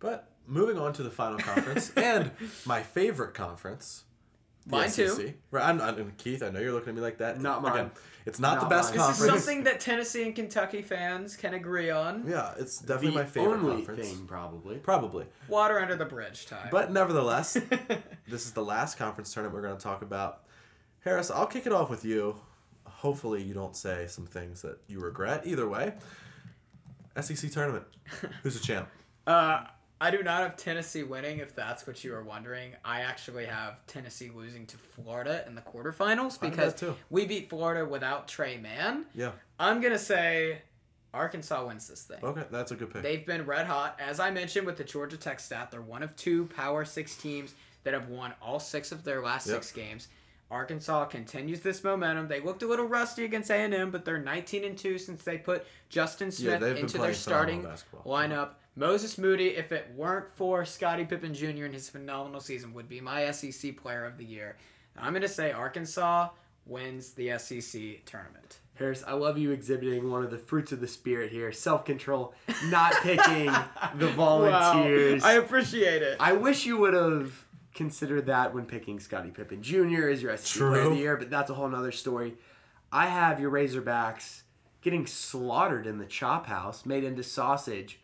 [0.00, 2.30] But moving on to the final conference and
[2.64, 4.04] my favorite conference.
[4.66, 5.34] the Mine too.
[5.50, 7.40] Right, I'm, I'm, Keith, I know you're looking at me like that.
[7.40, 7.72] Not mine.
[7.72, 7.90] Again,
[8.28, 8.98] it's not, Not the best mine.
[9.08, 9.44] This is conference.
[9.44, 12.24] something that Tennessee and Kentucky fans can agree on.
[12.28, 14.08] Yeah, it's definitely the my favorite only conference.
[14.08, 14.76] thing, probably.
[14.76, 15.24] Probably.
[15.48, 16.68] Water under the bridge, time.
[16.70, 17.54] But nevertheless,
[18.28, 20.44] this is the last conference tournament we're going to talk about.
[21.00, 22.36] Harris, I'll kick it off with you.
[22.84, 25.42] Hopefully, you don't say some things that you regret.
[25.46, 25.94] Either way,
[27.20, 27.84] SEC tournament.
[28.42, 28.88] Who's the champ?
[29.26, 29.64] Uh,
[30.00, 32.72] I do not have Tennessee winning, if that's what you are wondering.
[32.84, 36.74] I actually have Tennessee losing to Florida in the quarterfinals because
[37.10, 39.06] we beat Florida without Tre Mann.
[39.14, 39.32] Yeah.
[39.58, 40.62] I'm gonna say
[41.12, 42.18] Arkansas wins this thing.
[42.22, 43.02] Okay, that's a good pick.
[43.02, 43.98] They've been red hot.
[43.98, 47.54] As I mentioned with the Georgia Tech stat, they're one of two Power Six teams
[47.82, 49.56] that have won all six of their last Yep.
[49.56, 50.08] six games.
[50.50, 52.28] Arkansas continues this momentum.
[52.28, 55.66] They looked a little rusty against A&M, but they're 19 and 2 since they put
[55.90, 57.62] Justin Smith they've into their starting
[58.06, 58.50] lineup.
[58.78, 61.64] Moses Moody, if it weren't for Scottie Pippen Jr.
[61.64, 64.56] and his phenomenal season, would be my SEC player of the year.
[64.96, 66.28] I'm going to say Arkansas
[66.64, 68.60] wins the SEC tournament.
[68.74, 72.34] Harris, I love you exhibiting one of the fruits of the spirit here self control,
[72.66, 73.50] not picking
[73.96, 75.22] the volunteers.
[75.22, 75.28] Wow.
[75.28, 76.16] I appreciate it.
[76.20, 80.08] I wish you would have considered that when picking Scottie Pippen Jr.
[80.08, 82.34] as your SEC Player of the Year, but that's a whole nother story.
[82.92, 84.42] I have your Razorbacks
[84.82, 87.98] getting slaughtered in the chop house, made into sausage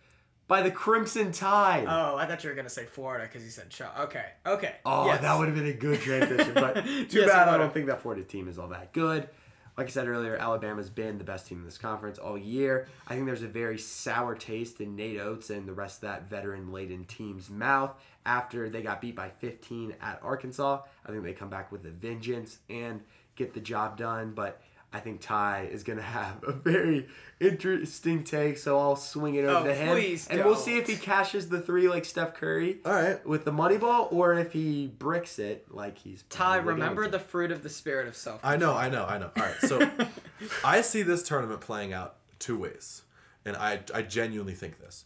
[0.47, 1.87] by the Crimson Tide.
[1.89, 3.95] Oh, I thought you were gonna say Florida because you said Chuck.
[4.01, 4.75] Okay, okay.
[4.85, 5.23] Oh, Yes.
[5.23, 8.01] that would have been a good transition, but too Yes, bad I don't think that
[8.03, 9.29] Florida team is all that good.
[9.77, 12.87] Like I said earlier, Alabama's been the best team in this conference all year.
[13.09, 16.31] I think there's a very sour taste in Nate Oats and the rest of that
[16.31, 17.91] veteran laden team's mouth
[18.25, 20.83] after they got beat by 15 at Arkansas.
[21.05, 23.01] I think they come back with a vengeance and
[23.35, 24.61] get the job done, but
[24.95, 27.09] I think Ty is going to have a very
[27.41, 29.93] interesting take, so I'll swing it over Oh, to him.
[29.97, 33.27] please and we'll see if he cashes the three like Steph Curry All right.
[33.27, 37.51] with the money ball or if he bricks it like he's Ty, remember the fruit
[37.51, 38.41] of the spirit of self.
[38.45, 39.31] I know, I know, I know.
[39.37, 39.91] All right, so
[40.65, 43.03] I see this tournament playing out two ways,
[43.45, 45.05] and I I genuinely think this.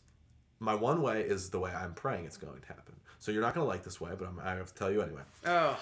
[0.61, 2.95] My one way is the way I'm praying it's going to happen.
[3.20, 5.03] So you're not going to like this way, but I'm, I have to tell you
[5.03, 5.22] anyway.
[5.47, 5.78] Oh,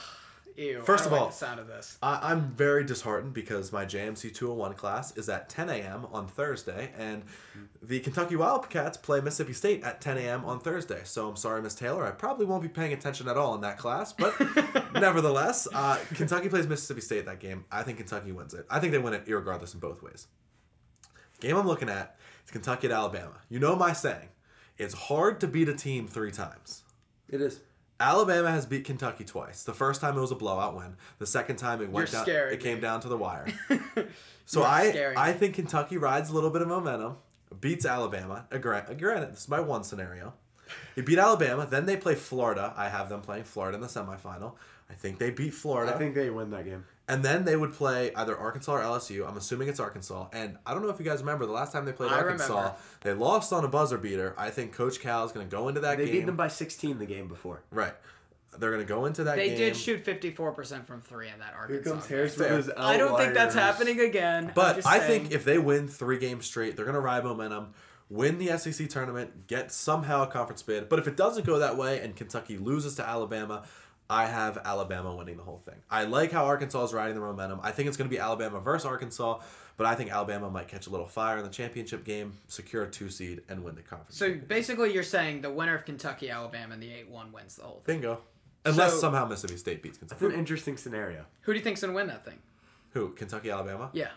[0.57, 0.82] ew.
[0.82, 1.98] First I of don't like all- the sound of this.
[2.02, 6.07] I, I'm very disheartened because my JMC 201 class is at 10 a.m.
[6.12, 7.22] on Thursday, and
[7.82, 10.44] the Kentucky Wildcats play Mississippi State at 10 a.m.
[10.44, 11.00] on Thursday.
[11.04, 12.04] So I'm sorry, Miss Taylor.
[12.07, 14.34] I probably won't be paying attention at all in that class, but
[14.94, 17.64] nevertheless, uh, Kentucky plays Mississippi State that game.
[17.70, 18.66] I think Kentucky wins it.
[18.70, 20.26] I think they win it irregardless in both ways.
[21.40, 23.40] The game I'm looking at is Kentucky at Alabama.
[23.48, 24.28] You know my saying.
[24.78, 26.82] It's hard to beat a team three times.
[27.28, 27.61] It is.
[27.99, 29.62] Alabama has beat Kentucky twice.
[29.62, 30.97] The first time it was a blowout win.
[31.18, 32.24] The second time it went You're down.
[32.24, 33.47] scaring It came down to the wire.
[34.49, 34.68] So You're
[35.18, 37.16] I I think Kentucky rides a little bit of momentum,
[37.61, 38.47] beats Alabama.
[38.61, 40.34] Gran- Granted, this is my one scenario.
[40.94, 42.72] They beat Alabama, then they play Florida.
[42.76, 44.53] I have them playing Florida in the semifinal.
[44.88, 45.92] I think they beat Florida.
[45.94, 46.84] I think they win that game.
[47.09, 49.28] And then they would play either Arkansas or LSU.
[49.28, 50.26] I'm assuming it's Arkansas.
[50.32, 52.54] And I don't know if you guys remember the last time they played I Arkansas,
[52.57, 52.74] remember.
[53.02, 54.34] they lost on a buzzer beater.
[54.36, 56.12] I think Coach Cal is going to go into that They game.
[56.14, 57.62] beat them by 16 the game before.
[57.70, 57.94] right.
[58.59, 59.50] They're going to go into that game.
[59.50, 59.72] They game.
[59.74, 61.92] did shoot 54% from three in that Arkansas.
[61.92, 62.00] game.
[62.00, 62.57] Fair.
[62.57, 64.50] his I don't think that's happening again.
[64.54, 65.22] But I saying.
[65.24, 67.74] think if they win three games straight, they're going to ride momentum,
[68.09, 70.88] win the SEC tournament, get somehow a conference bid.
[70.88, 73.64] But if it doesn't go that way and Kentucky loses to Alabama,
[74.09, 75.74] I have Alabama winning the whole thing.
[75.90, 77.59] I like how Arkansas is riding the momentum.
[77.62, 79.40] I think it's going to be Alabama versus Arkansas,
[79.76, 82.90] but I think Alabama might catch a little fire in the championship game, secure a
[82.90, 84.16] two seed, and win the conference.
[84.16, 87.64] So basically, you're saying the winner of Kentucky Alabama and the 8 1 wins the
[87.64, 87.96] whole thing.
[88.00, 88.20] bingo.
[88.64, 90.32] Unless So- somehow Mississippi State beats It's Kentucky.
[90.34, 91.24] an interesting scenario.
[91.42, 92.38] Who do you think's going to win that thing?
[92.92, 93.11] Who?
[93.11, 93.90] Kentucky, Alabama?
[93.92, 94.11] Yeah.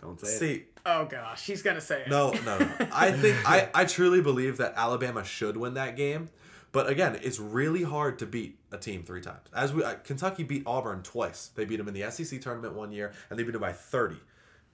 [0.00, 0.38] Don't say it.
[0.38, 1.46] See, Oh, gosh.
[1.46, 2.08] He's going to say it.
[2.08, 2.68] No, no, no.
[2.92, 6.28] I think I, I truly believe that Alabama should win that game.
[6.74, 9.46] But again, it's really hard to beat a team three times.
[9.54, 11.52] As we uh, Kentucky beat Auburn twice.
[11.54, 14.18] They beat them in the SEC tournament one year, and they beat them by thirty.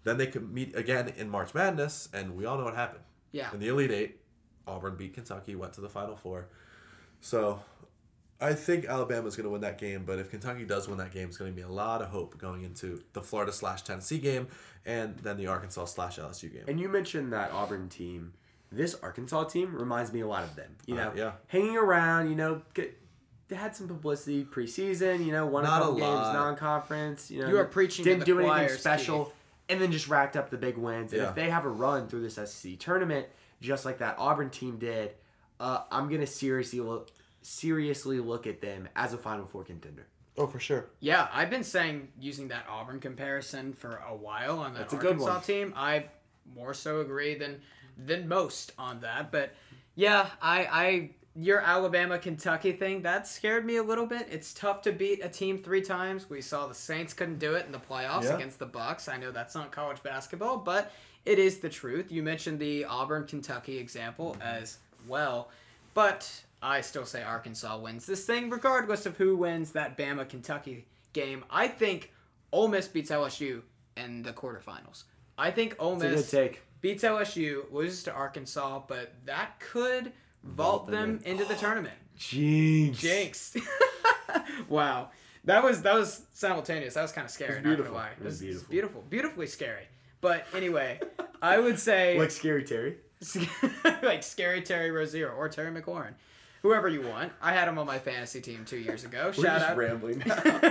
[0.05, 3.05] Then they could meet again in March Madness, and we all know what happened.
[3.33, 3.53] Yeah.
[3.53, 4.21] In the Elite Eight,
[4.67, 6.49] Auburn beat Kentucky, went to the Final Four.
[7.21, 7.61] So,
[8.41, 10.05] I think Alabama's going to win that game.
[10.07, 12.39] But if Kentucky does win that game, it's going to be a lot of hope
[12.39, 14.49] going into the Florida slash Tennessee game,
[14.87, 16.65] and then the Arkansas slash LSU game.
[16.67, 18.33] And you mentioned that Auburn team.
[18.73, 20.77] This Arkansas team reminds me a lot of them.
[20.87, 21.33] You Uh, know, yeah.
[21.49, 22.29] hanging around.
[22.31, 22.97] You know, get,
[23.49, 25.25] they had some publicity preseason.
[25.27, 27.31] You know, won Not a a couple games non-conference.
[27.31, 29.35] You know, You are preaching Didn't the do anything special, Keith.
[29.71, 31.13] and then just racked up the big wins.
[31.13, 33.27] And if they have a run through this SEC tournament,
[33.61, 35.13] just like that Auburn team did,
[35.59, 37.11] uh, I'm gonna seriously look
[37.43, 40.07] seriously look at them as a Final Four contender.
[40.39, 40.87] Oh, for sure.
[41.01, 44.97] Yeah, I've been saying using that Auburn comparison for a while on that That's a
[44.97, 45.43] good Arkansas one.
[45.43, 45.73] team.
[45.77, 46.07] I
[46.55, 47.61] more so agree than
[48.07, 49.31] than most on that.
[49.31, 49.55] But
[49.95, 54.27] yeah, I I your Alabama Kentucky thing that scared me a little bit.
[54.31, 56.29] It's tough to beat a team three times.
[56.29, 58.35] We saw the Saints couldn't do it in the playoffs Yeah.
[58.35, 59.09] against the Bucs.
[59.09, 60.93] I know that's not college basketball, but
[61.25, 62.11] it is the truth.
[62.11, 65.51] You mentioned the Auburn Kentucky example as well,
[65.95, 66.29] but
[66.63, 71.45] I still say Arkansas wins this thing, regardless of who wins that Bama Kentucky game.
[71.49, 72.13] I think
[72.53, 73.63] Ole Miss beats LSU
[73.97, 75.05] in the quarterfinals.
[75.39, 76.63] I think Ole It's a Miss good take.
[76.81, 80.13] Beats LSU, loses to Arkansas, but that could
[80.45, 81.33] vault, them them in.
[81.33, 81.95] into the tournament.
[82.17, 82.99] Jinx.
[83.01, 83.57] Jinx.
[84.69, 85.11] wow.
[85.45, 86.95] That was that was simultaneous.
[86.95, 87.53] That was kind of scary.
[87.53, 87.93] It was Not beautiful.
[87.95, 88.13] gonna lie.
[88.19, 88.69] It was beautiful.
[88.71, 89.85] beautiful, beautifully scary.
[90.21, 91.01] But anyway,
[91.41, 92.97] I would say Like Scary Terry.
[94.03, 96.13] like scary Terry Rozier or Terry McLaurin,
[96.63, 97.33] whoever you want.
[97.43, 99.27] I had him on my fantasy team two years ago.
[99.37, 99.77] We're Shout just out.
[99.77, 100.23] rambling.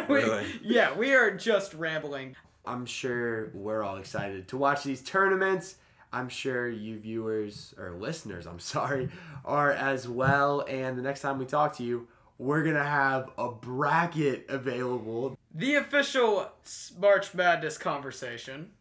[0.07, 0.45] We- Really?
[0.63, 2.35] Yeah, we are just rambling.
[2.65, 5.75] I'm sure we're all excited to watch these tournaments.
[6.11, 9.09] I'm sure you viewers or listeners, I'm sorry,
[9.45, 10.61] are as well.
[10.67, 12.07] And the next time we talk to you,
[12.37, 15.37] we're gonna have a bracket available.
[15.53, 16.49] The official
[16.97, 18.71] March Madness conversation.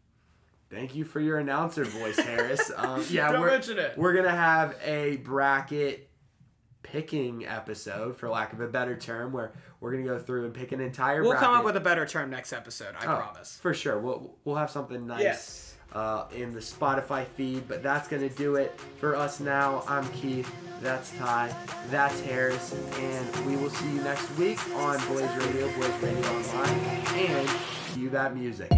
[0.69, 2.71] Thank you for your announcer voice, Harris.
[2.77, 3.97] Um, yeah, Don't we're, mention it.
[3.97, 6.09] we're gonna have a bracket
[6.83, 10.71] picking episode, for lack of a better term, where we're gonna go through and pick
[10.71, 11.21] an entire.
[11.21, 11.47] We'll bracket.
[11.47, 12.95] come up with a better term next episode.
[12.99, 13.57] I Oh, promise.
[13.61, 13.99] For sure.
[13.99, 15.68] We'll, we'll have something nice Yes.
[15.91, 19.83] Uh, in the Spotify feed, but that's going to do it for us now.
[19.87, 20.49] I'm Keith.
[20.81, 21.53] That's Ty.
[21.89, 22.75] That's Harris.
[22.99, 26.79] And we will see you next week on Blaze Radio, Blaze Radio Online.
[27.15, 27.49] And
[27.93, 28.69] cue that music.